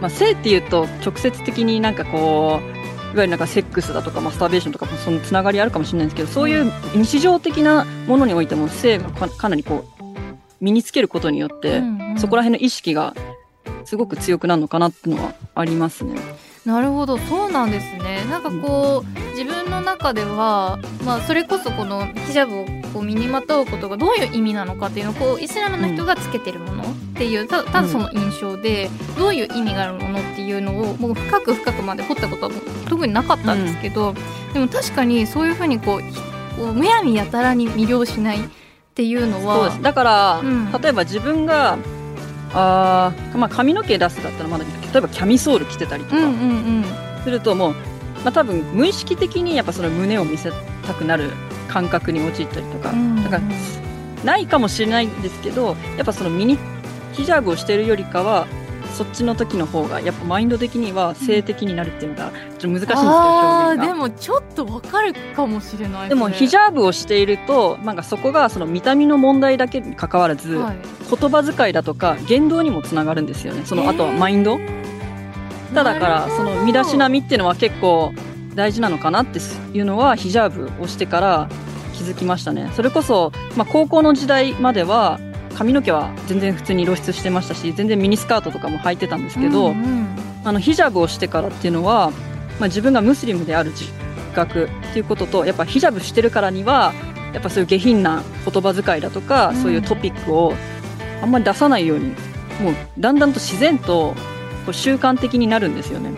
[0.01, 2.77] まあ、性っていうと直接的になんかこう
[3.17, 10.05] いわゆるなんかセックスだとかマスターベーションとかもそのつながりあるかもしれないんですけどそういう日常的なものにおいても性がかなりこう
[10.61, 13.15] 身につけることによって、うんうん、そこら辺の意識が
[13.85, 16.21] すごく強くなるのかなっていうのはありますね。
[16.65, 17.17] なるほど。
[17.19, 18.25] そうなんですね。
[18.29, 32.53] なんかこう自分の中では、まあ、それこそこのヒジャブをこう身にまとうことがどういう意味なのかっていうのをこうイスラムの人がつけてるものっていうたただその印象で、どういう意味があるものっていうのをもう深く深くまで掘ったことは
[32.89, 36.01] 特になかったんですけど、うん、でも確かにそういうふうにこう
[36.57, 38.41] こうむやみやたらに魅了しないっ
[38.95, 41.79] ていうのはだから、うん、例えば自分が
[42.59, 46.17] あまあ、髪の毛出すだったらまだ例えばキャミソール着てたりとか。
[47.23, 47.75] するともう
[48.25, 50.51] まあ、多分無意識的にやっぱその胸を見せ
[50.87, 51.31] たくなる
[51.69, 53.43] 感覚に陥ったりとか、うんだから
[54.25, 56.59] ないかもしれないんですけどやっぱそのミニ
[57.13, 58.47] ヒジャブをしてるよりかは
[58.97, 63.95] そっちの時の方がやっぱマインド的には性的になるっていうのがちょっと難しいんですけどあーで。
[63.95, 70.77] もちょっとわかるかもしれないでもヒジャブをしているとなんかそこがその見た目の問題だけに関わらず、はい、
[71.11, 73.63] 言葉遣いだとか言動にもつながるんですよね。
[73.67, 74.59] そのあとはマインド、
[75.75, 78.13] ただからその身だしなみっていうのは結構
[78.57, 79.39] 大事なのかなって
[79.73, 81.49] いうのはヒジャブをしてから
[81.93, 82.71] 気づきましたね。
[82.75, 85.21] それこそ、まあ、高校の時代までは
[85.55, 90.07] 髪の毛は全然普通に露出してましたし全然ミニスカートとかも履いてたんですけど、うんうん。
[90.45, 92.11] あのヒジャブをしてからっていうのは、
[92.59, 93.85] まあ、自分がムスリムである自
[94.35, 96.93] 覚っていうこととやっぱヒジャブしてるからには
[97.33, 99.57] やっぱそういう下品な言葉遣いだとか、うん。
[99.57, 100.55] そういうトピックを
[101.23, 102.15] あんまり出さないように
[102.61, 104.15] もうだんだんと自然と
[104.65, 106.11] こう習慣的になるんですよね。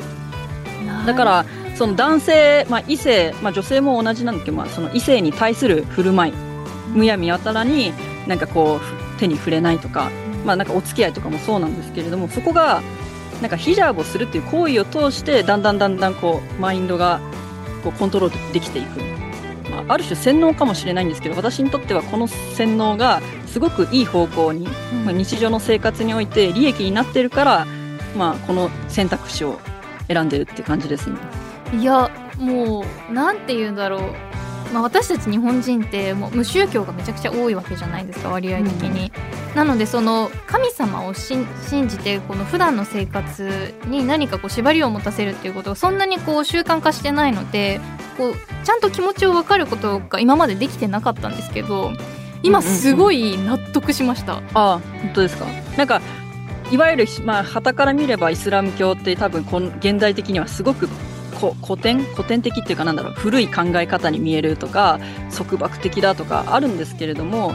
[1.06, 1.44] だから
[1.78, 6.32] その男性、まあ、異性、まあ、女性も同じなんだけど、まあ、その異性に対する振る舞い
[6.92, 7.92] むやみやたらに
[8.26, 10.10] なんかこうふ手に触れないとか,、
[10.44, 12.82] まあ、なんかお付き合いとかもそうなんですけれどもそこが
[13.40, 17.20] なんかヒジャブをするっていう行為を通してだんだんだんだんこうマインドが
[17.84, 19.00] こうコントロールできていく、
[19.70, 25.04] まあ、ある種洗脳かもしれないんですけど私にとってはこの洗脳がすごくいい方向に、うん。
[25.04, 27.66] まあ、日常の生活において利益になってるから、
[28.16, 29.60] まあ、この選択肢を
[30.08, 31.16] 選んでるっていう感じですね。
[31.72, 34.00] いやもうなんて言うんだろう、
[34.72, 39.12] まあ、私たち日本人ってもう無宗教がめちゃくちゃ多いわけじゃないですか割合的に、
[39.54, 47.80] なのでその神様を信信じてこの普段の生活に何かこう縛りを持たせるっていうことがそんなにこう習慣化してないので
[48.16, 51.92] こうちゃんと気持ちを分かることが今までできてなかったんですけど
[52.42, 54.36] 今すごい納得しました。
[54.36, 55.44] ああ本当ですか？
[55.76, 56.00] なんか
[56.70, 60.88] いわゆるまあ旗から見ればイスラム教って多分この現代的にはすごく
[61.40, 62.02] こ古典？
[62.14, 64.98] 古典的っていうかなんだろう古い考え方に見えるとか
[65.36, 67.54] 束縛的だとかあるんですけれども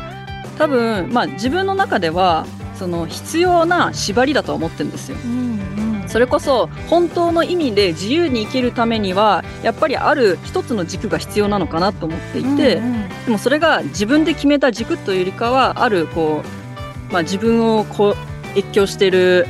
[0.57, 5.17] 多分まあ自分の中ではその必要な縛りだと思ってるんですよ。
[5.23, 5.31] うん
[6.01, 6.09] うん。
[6.09, 13.09] それこそ本当の意味で自由に生きるためにはやっぱりある一つの軸が必要なのかなと思っていて、うんうん。
[13.25, 16.43] でもそれが自分で決めた軸というよりかはあるこ
[17.09, 18.15] う、まあ、自分をこ
[18.55, 19.47] う越境している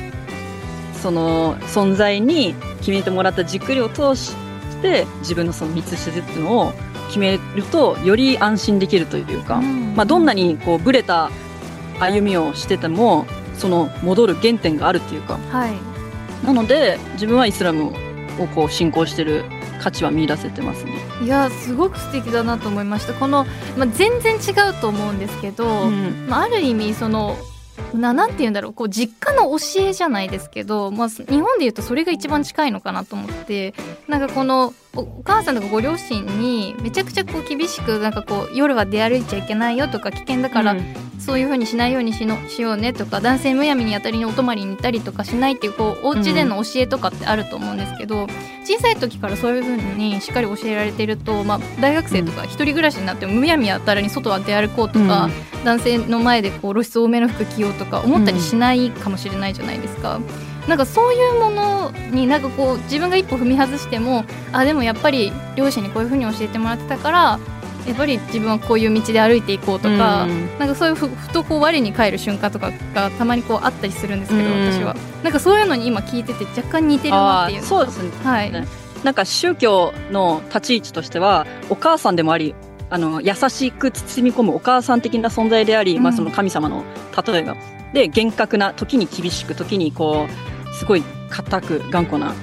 [1.02, 2.54] その存在に
[2.84, 4.34] 決めてもらった軸を通し
[4.82, 6.72] て自分のその道筋っていうのを
[7.06, 9.94] 決めるとより安心できるというか、うん。
[9.96, 11.30] まあ、どんなにこうブレた
[11.98, 13.24] 歩みをしてても
[13.56, 15.38] その戻る原点があるっていうか。
[15.50, 15.72] はい。
[16.44, 17.86] なので自分はイスラム
[18.38, 19.44] をこう信仰してる
[19.80, 20.92] 価値は見出せてますね。
[21.22, 23.14] いやすごく素敵だなと思いました。
[23.14, 23.46] この、
[23.78, 26.26] まあ、全然違うと思うんですけど、うん。
[26.28, 27.38] まあ、ある意味その
[27.94, 28.72] ななんて言うんだろう。
[28.72, 33.74] こう実家の教えじゃないですけど、まあ、日本で言うとそれが一番近いのかなと思って
[34.08, 40.76] なんかこのお母さんとかご両親にめちゃくちゃこう厳しくなんかこう夜は出歩いちゃいけないよとか危険だから、
[41.24, 48.26] そういう風にしないようにしのしようねとか男性むやみに当たりにお泊まりに行ったりとかしないっていうこうお家での教えとかってあると思うんですけど、
[48.64, 55.30] 小さい時からそういう風にしっかり教えられてると、まあ、大学生とか一人暮らしになってもむやみやたらに外は出歩こうとか、
[55.64, 60.20] 男性の前でこう露出多めの服着ようとか思ったりしないかもしれないじゃないですか。
[60.68, 67.38] なんかそういうものになんかこう自分が一歩踏み外してもあでもやっぱり両親にこういう風に教えてもらってたから
[67.86, 70.58] やっぱり自分はこういう道で歩いていこうとか、うん。
[70.58, 74.72] なんかそういうふふとこう我に返る瞬間とかがたまにこうあったりするんですけど、うん。
[74.72, 74.96] 私は。
[75.22, 77.62] なんかそういうのに今聞いてて若干似てるなあっていう。
[77.62, 78.10] ーそうですね。
[78.22, 78.66] はい、ね
[79.02, 82.54] なんか宗教の立ち位置としてはお母さんでもあり
[82.88, 86.02] あの優しく包み込むお母さん的な存在であり、うん。
[86.02, 86.84] まあ、その神様の
[87.26, 87.56] 例えが
[87.92, 92.34] で厳格な時に厳しく時にこうすごい硬く頑固な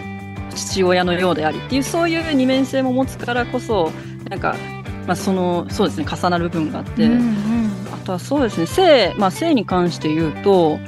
[0.53, 3.91] 父親のようでありっていうそういう二面性も持つからこそ
[4.29, 4.55] なんか、
[5.11, 7.71] まあ、そのそうですね重なる部分があって、うんうん。
[7.93, 10.79] あとはそうですね性,、まあ、性に関して言うと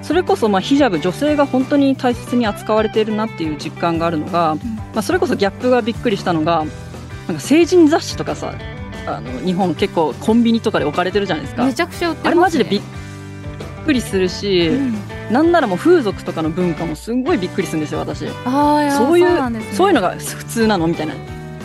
[0.00, 4.54] それこそまあヒジャブ女性が本当に大切に扱われているなっていう実感があるのが、
[4.94, 6.64] まあ、それこそギャップがびっくりしたのが
[7.28, 8.54] なんか成人雑誌とかさ
[9.06, 11.66] あの日本結構コンビニとかで置かれてるじゃないですか。
[11.66, 12.80] めちゃくちゃ売ってます、ね、あれマジでびっ
[13.84, 14.94] くりするし、うん。
[15.30, 18.20] なんならもう風俗とかの文化もすんごいびっくりするんですよ私。
[18.20, 21.14] そういうそういうのが普通なのみたいな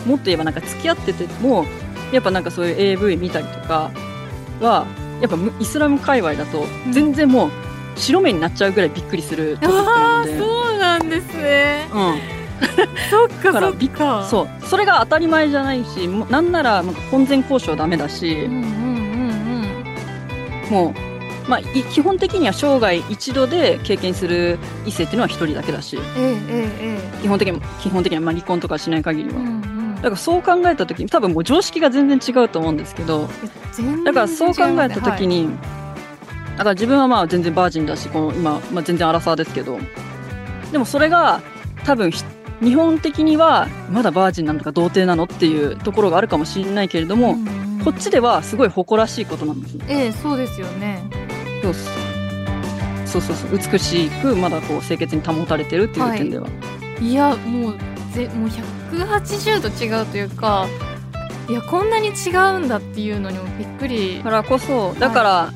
[0.06, 1.64] もっと言えばなんか付き合ってても
[2.12, 3.90] やっぱなんかそういう AV 見たりとか
[4.60, 4.86] は
[5.20, 6.92] やっぱむイスラム界隈だとん。
[6.92, 7.50] 全然もう
[7.96, 11.88] 白目になっちゃうぐらいびっくりするトピックなそうなんですね。
[11.92, 12.18] うん、
[13.10, 14.26] そっかそっか。
[14.28, 18.44] そうそれが当たり前じゃないしなんならなんか婚前交渉ダメだし。
[18.44, 18.98] うんうんうんうん
[20.70, 21.08] もう
[21.48, 33.28] まあ、い基本的には生涯一度で経験する異性っていうのは一人だけだしええええ基本的に基本的にはまあ離婚とかしない限りは、うんうんだからそう考えた時に多分もう常識が全然違うと思うんですけど
[34.04, 35.48] だからそう考えた時に、
[36.56, 39.78] だから自分はまあ全然バージンだしこの今、まあ、全然アラサーですけど
[40.72, 41.40] でもそれが
[41.84, 42.24] 多分ひ
[42.60, 47.48] 日本的にはまだバージンなのか童貞なのっていうところがあるかもしれないけれども、うん。
[47.62, 49.82] うんこっちではすごい誇らしいことなんですよ。
[49.88, 51.02] ええそうですよね。
[51.62, 51.74] そう
[53.06, 53.58] そうそうそう。
[53.58, 56.48] 美しくまだこう清潔に保たれてるっていう点では、
[57.00, 57.14] い。
[57.14, 57.78] やもう
[58.12, 58.50] ぜもう
[58.90, 60.66] 180度違うというか
[61.48, 64.18] いやこんなに違うんだっていうのにもびっくり。
[64.18, 65.52] だからこそだから、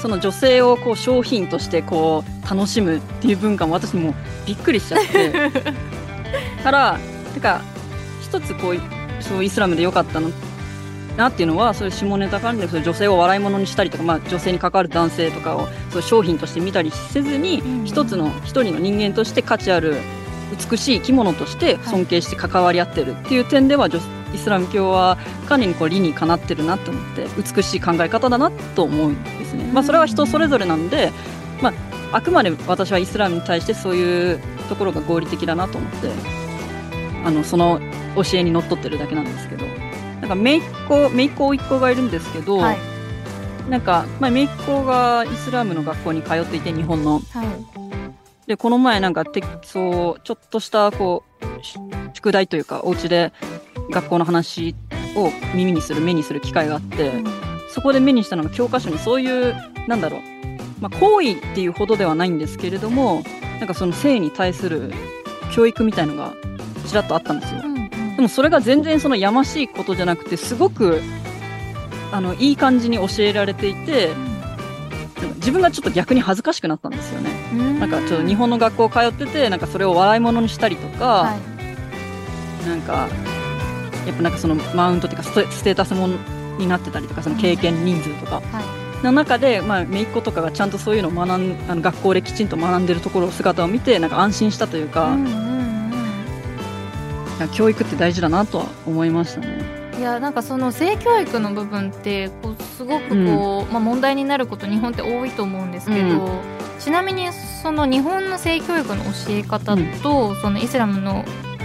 [0.00, 4.14] その女性をこう商品としてこう楽しむっていう文化も私も
[4.46, 5.50] びっくりしちゃって。
[6.64, 6.98] から
[7.34, 7.60] てか
[8.22, 10.30] 一つこうそうイスラムで良かったの
[11.16, 17.84] なっていうのはそういう下ネタ関連そういう女性を笑い物にしたりとか、まあ、女性に関わる男性とかをそう商品として見たりせずに、うんうん。
[17.84, 19.96] 一つの一人の人間として価値ある
[20.70, 23.98] 美しい生き物として尊敬して関わり合ってるっていう点では、女
[24.34, 25.16] イスラム教は
[25.46, 29.70] かなりこう理にかなってるなと思って美しい考え方だなと思うんですね。
[29.72, 31.12] まあ、それは人それぞれなんで、
[31.62, 36.10] まあ、あくまで私はイスラムに対してそういうところが合理的だなと思って
[37.24, 37.80] あのその
[38.16, 39.64] 教えにのっとってるだけなんですけど。
[40.20, 42.78] なんか姪っ子姪っ子甥っ子がいるんですけど、はい。
[43.68, 47.20] なんか、まあ、姪っ子がイスラムの学校に通っていて日本の。
[47.30, 47.83] はい
[48.46, 51.78] でこの前なんかてそうちょっとしたこうし
[52.14, 53.32] 宿題というかお家で
[53.90, 54.74] 学校の話
[55.16, 57.12] を耳にする目にする機会があって、
[57.68, 59.54] そこで目にしたのが教科書にそういう
[59.86, 60.20] なんだろう、
[60.80, 63.22] まあ、行為っていうほどではないんですけれども
[63.58, 64.92] なんかその性に対する
[65.54, 66.34] 教育みたいのが
[66.86, 67.60] ちらっとあったんですよ。
[67.64, 67.84] うんうん
[68.16, 71.02] でもそれが全然そのやましいことじゃなくてすごく
[72.12, 74.10] あのいい感じに教えられていて
[75.36, 77.33] 自分がちょっと逆に恥ずかしくなったんですよね。
[77.58, 77.80] うん。
[77.80, 81.36] なんかちょっと日本の学校通っててなんかそれを笑い物にしたりとか、は
[82.64, 82.68] い。
[82.68, 83.08] なんか
[84.06, 86.16] やっぱなんかそのマウントっていうかステータスもの
[86.58, 88.36] になってたりとかその経験人数とか。
[88.36, 88.84] はい。
[89.04, 95.54] の中で、まあ、姪っ子とかがちゃんとそういうのを学んあの学校できちんと学んでるところ姿を見てなんか安心したというか、うんうんうん
[97.52, 99.58] 教育って大事だなとは思いましたね。
[99.98, 111.24] いやなんかその性教育の部分ってこうすごくこう、まあ、問題になること日本って多いと思うんですけど、うんちなみにその日本の性教育の教え方と、そのイスラムの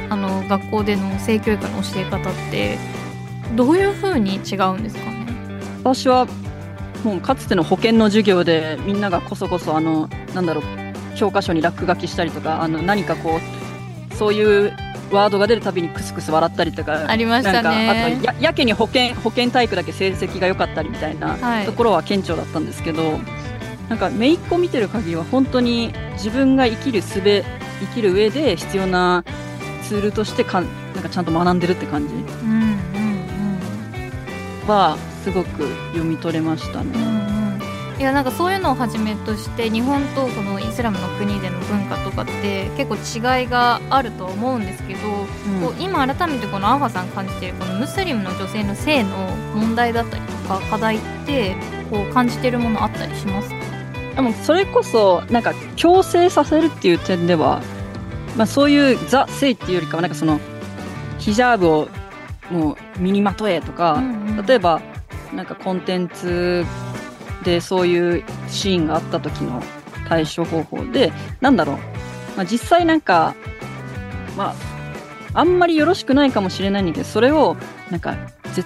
[0.10, 2.78] あの学校での性教育の教え方って
[3.56, 5.28] どういうふうに違うんですかね？
[5.84, 6.26] 私は
[7.04, 10.64] もうかつての保険の授業でみんながこそこそあのなんだろう
[11.16, 13.40] 教科書に落書きしたりとかあの何かこ
[14.12, 14.74] うそういう
[15.12, 17.62] ワードが出るたびにクスクス笑ったりとかありましたね。
[17.62, 21.66] なんかあとややけに保険保険体育だけ成績が良かったりみたいなはい。
[21.66, 23.20] ところは顕著だったんですけど、
[23.90, 29.24] なんか姪っ子見てる限りは本当に自分が生きる術生きる上で必要な
[29.84, 32.14] ツールとしてかんなんかちゃんと学んでるって感じ。
[32.14, 32.80] うんうん
[34.68, 36.92] はすごく読み取れましたね。
[36.94, 37.14] うんうん。
[37.14, 37.40] うん
[38.00, 45.62] いやなんかそういうのをはじめとして日本とこのイスラムの国での文化とかって結構違いがあるとは思うんですけど、うん。
[45.62, 49.10] こう今改めてこのアーファさん感じているこのムスリムの女性の性の
[49.54, 51.56] 問題だったりとか課題って
[51.90, 53.56] こう感じてるものあったりしますか？
[54.20, 57.62] でもそれこそなんか強制させるっていう点では、
[58.36, 60.42] まあ、そういうザ・性っていうよりかはなんかその
[61.20, 61.88] ヒジャーブを
[62.52, 64.04] もう身にまとえとか、
[64.46, 64.82] 例えば
[65.34, 66.66] なんかコンテンツ
[67.46, 69.64] でそういうシーンがあった時の
[70.10, 71.76] 対処方法でなんだろう、
[72.36, 73.36] まあ、実際なんか
[74.36, 74.54] ま
[75.34, 77.56] ああんまりよろしくないかもしれないんだけどそれを
[77.90, 78.18] なんか
[78.52, 78.66] ぜ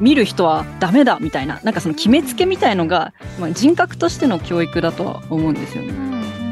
[0.00, 5.92] 見る人はダメだみたいななんかその決めつけみたいのが、まあ、人格としての教育だとは思うんですよね。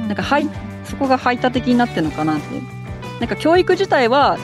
[0.07, 0.49] なんかはい
[0.84, 2.78] そこが排他的になってるのかなって。
[3.20, 4.38] なんか教育自体は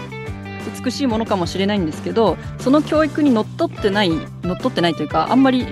[0.85, 4.11] 美しいものかもしれないんですけど、その教育にのっとってない、
[4.43, 5.67] のっとってないというか、あんまり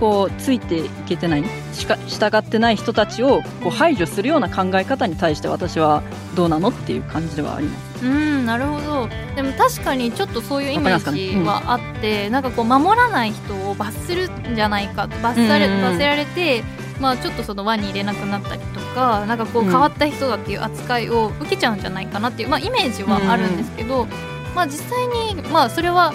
[0.00, 6.02] こうついていけてない、しか従ってない人たちをこう排除するような考え方に対して私は
[6.34, 7.85] どうなのっていう感じではあります。
[8.02, 9.08] うんなるほど。
[9.34, 15.78] でも確かにちょっとそういうイメージはあって、なんかこう守らない人を罰するんじゃないか罰され,、うんうん。
[15.78, 16.62] うん罰せられて
[17.00, 24.06] まあちょっとその輪に入れなくなったりとかなんかこううん変わった人だっていう扱いを受けちゃうんじゃないかなっていう、まあ、イメージはあるんですけど、
[24.54, 26.12] まあ実際にまあそれは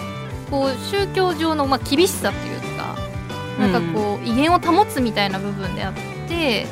[0.50, 2.96] こう宗教上のまあ厳しさというか
[3.60, 5.94] なんかこう威厳を保つみたいな部分であっ
[6.28, 6.66] て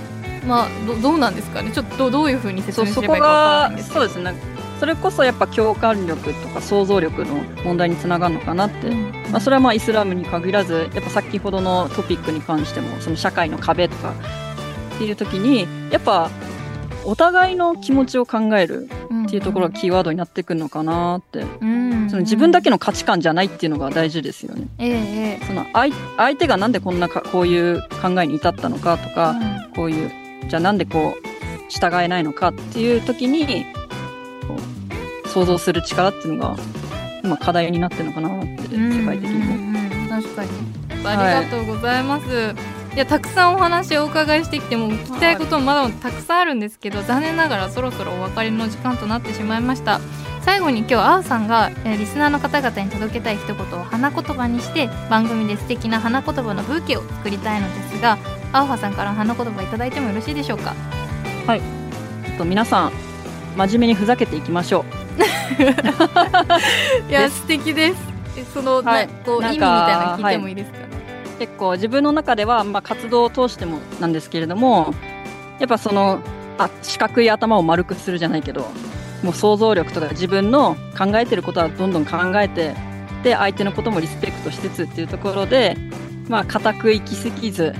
[0.47, 1.36] まあどどうなん。
[1.36, 8.90] ですかねちょっとどどういうふうに説明すればいいかわからないがんですけどそうですねそれこそやっぱ共感力とか想像力の問題につながるのかなって、
[9.30, 14.14] まあ、それはまあイスラムに限らずやっぱ先ほどのトピックに関してもその社会の壁とか
[14.96, 16.30] っていう時にやっぱ
[17.06, 18.90] お互いの気持ちを考える
[19.26, 24.68] っていうところがキーワードになってくるのかなって、その自分だけの価値観じゃないっていうのが大事ですよね。
[24.78, 25.46] ええええ。
[25.46, 29.36] その相相手がなんでこんなかこういう考えに至ったのかとか、
[29.76, 30.12] こういう
[30.50, 31.30] じゃあなんでこう
[31.70, 33.66] 従えないのかっていう時に
[35.26, 36.58] 想像する力っていうのが
[37.24, 39.80] 今課題になってるのかなってうん世界的にも。
[40.10, 40.50] 確かに。
[41.06, 42.56] ありがとうございます、
[42.93, 50.02] い、やたくさんお話をお伺いしてきても聞きたいこともまだたくさんあるんですけど残念ながらそろそろお別れの時間となってしまいました。
[50.41, 58.18] 最後に今日あおさんが、えーリスナーの方々に届けたい一言を花言葉にして番組で素敵な花言葉の風景を作りたいのですが
[58.52, 60.74] あおはさんから花言葉いただいてもよろしいでしょうか？
[61.50, 62.91] えっと皆さん
[63.60, 64.86] 真面目にふざけていきましょ
[67.10, 67.97] いや素敵です。
[68.38, 69.07] えその、はい。
[69.07, 74.93] なこう意味みたいなの聞いてもいいですか、う結構自分の中では、まあ、活動を通してもなんですけれども
[75.60, 76.20] やっぱその
[76.57, 78.68] あ四角い頭を丸くするじゃないけど
[79.24, 82.76] もう想像力とか自分の考えてることはどんどん考えて
[83.24, 85.76] で相手のこともリスペクトしつつっていうところで
[86.30, 87.74] まあ固く行き過ぎず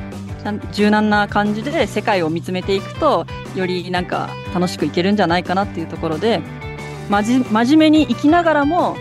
[0.72, 3.26] 柔軟な感じで世界を見つめていくと
[3.56, 6.42] よりなんか楽しくいけるんじゃないかなっていうところで
[7.10, 7.44] 真
[7.78, 8.96] 面目に生きながらも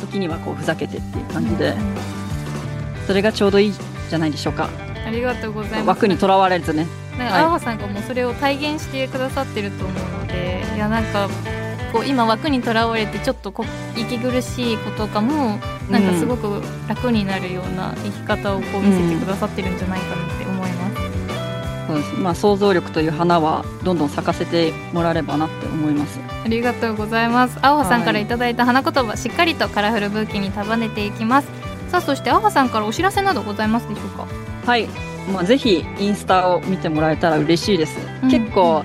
[0.00, 1.74] 時にはこうふざけてっていう感じで
[3.06, 3.72] それがちょうどいい
[4.08, 4.68] じゃないでしょうか。
[5.06, 5.86] ありがとうございます。
[5.86, 6.86] 枠にとらわれずね。
[7.18, 7.44] なんか、はい。
[7.44, 11.28] あおはさんがもうそれを体現してくださってると思うのでいやなんか
[11.92, 13.64] こう今枠にとらわれてちょっとこ
[13.96, 15.58] 息苦しいこととかも
[15.90, 20.24] なんかすごく楽になるような生き方をこう見せてくださってるんじゃないかな。
[20.24, 20.39] って思います、
[21.90, 26.20] そうです、まあ、想像力という花はどんどん咲かせてもらえればなって思います。
[26.44, 27.58] ありがとうございます。
[27.62, 31.48] あおはさんからいただいた花言葉、しっかりとカラフルブーケに束ねていきます。
[31.90, 34.26] さあそしてあおはさんからお知らせなどございますでしょうか？
[34.64, 34.86] はい、
[35.32, 38.30] まあ、ぜひインスタを見てもらえたら嬉しいです、うん。
[38.30, 38.84] 結構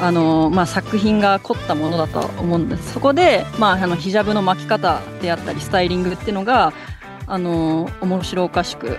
[0.00, 2.92] あのまあ、作品が凝ったものだとは思うんです。
[2.92, 6.72] そこで、まあ、あのヒジャブの巻き方であったりスタイリングっていうのが
[7.26, 8.98] あの面白おかしく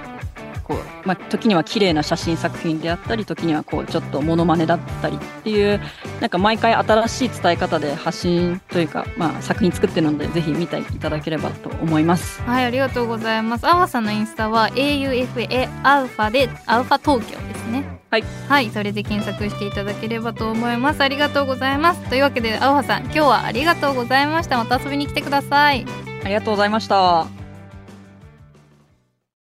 [0.67, 5.79] こう、まあ、時には綺麗な写真作品であったり時にはこうちょっとモノマネだったりっていう
[6.19, 12.41] なんか毎回新しい伝え方で発信というか、まあ、作品作ってるのでぜひ見ていただければと思います。
[12.41, 13.67] はいありがとうございます。
[13.67, 17.83] あおはさんのインスタは AUFA アウファでアウファ東京ですね。
[18.09, 21.01] はい、はい、それで検索していただければと思います。
[21.01, 22.01] ありがとうございます。
[22.09, 24.57] というわけであおはさん今日はありがとうございました。
[24.57, 25.85] また遊びに来てください。
[26.23, 27.34] ありがとうございました。